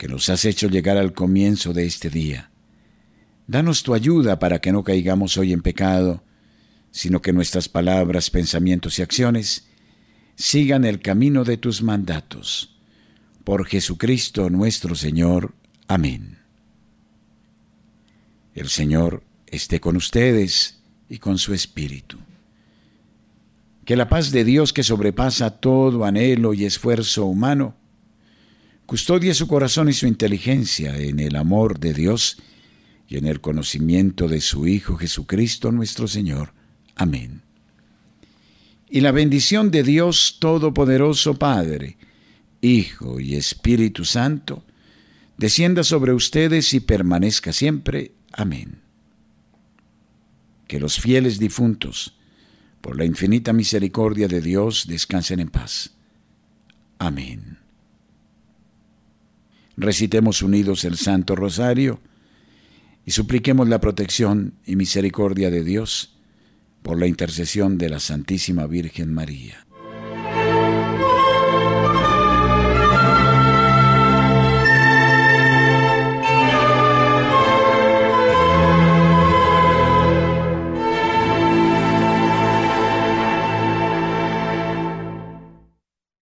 que 0.00 0.08
nos 0.08 0.30
has 0.30 0.46
hecho 0.46 0.68
llegar 0.68 0.96
al 0.96 1.12
comienzo 1.12 1.74
de 1.74 1.84
este 1.84 2.08
día, 2.08 2.50
danos 3.46 3.82
tu 3.82 3.92
ayuda 3.92 4.38
para 4.38 4.58
que 4.58 4.72
no 4.72 4.82
caigamos 4.82 5.36
hoy 5.36 5.52
en 5.52 5.60
pecado, 5.60 6.24
sino 6.90 7.20
que 7.20 7.34
nuestras 7.34 7.68
palabras, 7.68 8.30
pensamientos 8.30 8.98
y 8.98 9.02
acciones 9.02 9.68
sigan 10.36 10.86
el 10.86 11.02
camino 11.02 11.44
de 11.44 11.58
tus 11.58 11.82
mandatos. 11.82 12.78
Por 13.44 13.66
Jesucristo 13.66 14.48
nuestro 14.48 14.94
Señor. 14.94 15.54
Amén. 15.86 16.38
El 18.54 18.70
Señor 18.70 19.22
esté 19.48 19.80
con 19.80 19.96
ustedes 19.96 20.80
y 21.10 21.18
con 21.18 21.36
su 21.36 21.52
espíritu. 21.52 22.16
Que 23.84 23.96
la 23.96 24.08
paz 24.08 24.30
de 24.30 24.44
Dios 24.44 24.72
que 24.72 24.82
sobrepasa 24.82 25.60
todo 25.60 26.06
anhelo 26.06 26.54
y 26.54 26.64
esfuerzo 26.64 27.26
humano, 27.26 27.76
custodie 28.90 29.34
su 29.34 29.46
corazón 29.46 29.88
y 29.88 29.92
su 29.92 30.08
inteligencia 30.08 30.98
en 30.98 31.20
el 31.20 31.36
amor 31.36 31.78
de 31.78 31.94
Dios 31.94 32.38
y 33.06 33.18
en 33.18 33.26
el 33.26 33.40
conocimiento 33.40 34.26
de 34.26 34.40
su 34.40 34.66
Hijo 34.66 34.96
Jesucristo 34.96 35.70
nuestro 35.70 36.08
Señor. 36.08 36.52
Amén. 36.96 37.42
Y 38.90 39.00
la 39.00 39.12
bendición 39.12 39.70
de 39.70 39.84
Dios 39.84 40.38
Todopoderoso 40.40 41.38
Padre, 41.38 41.98
Hijo 42.62 43.20
y 43.20 43.36
Espíritu 43.36 44.04
Santo, 44.04 44.64
descienda 45.36 45.84
sobre 45.84 46.12
ustedes 46.12 46.74
y 46.74 46.80
permanezca 46.80 47.52
siempre. 47.52 48.10
Amén 48.32 48.80
que 50.66 50.80
los 50.80 50.98
fieles 50.98 51.38
difuntos, 51.38 52.16
por 52.80 52.96
la 52.98 53.04
infinita 53.04 53.52
misericordia 53.52 54.26
de 54.26 54.40
Dios, 54.40 54.88
descansen 54.88 55.38
en 55.38 55.48
paz. 55.48 55.94
Amén. 56.98 57.59
Recitemos 59.80 60.42
unidos 60.42 60.84
el 60.84 60.98
Santo 60.98 61.34
Rosario 61.34 62.00
y 63.06 63.12
supliquemos 63.12 63.66
la 63.66 63.80
protección 63.80 64.52
y 64.66 64.76
misericordia 64.76 65.50
de 65.50 65.64
Dios 65.64 66.18
por 66.82 66.98
la 66.98 67.06
intercesión 67.06 67.78
de 67.78 67.88
la 67.88 67.98
Santísima 67.98 68.66
Virgen 68.66 69.14
María. 69.14 69.66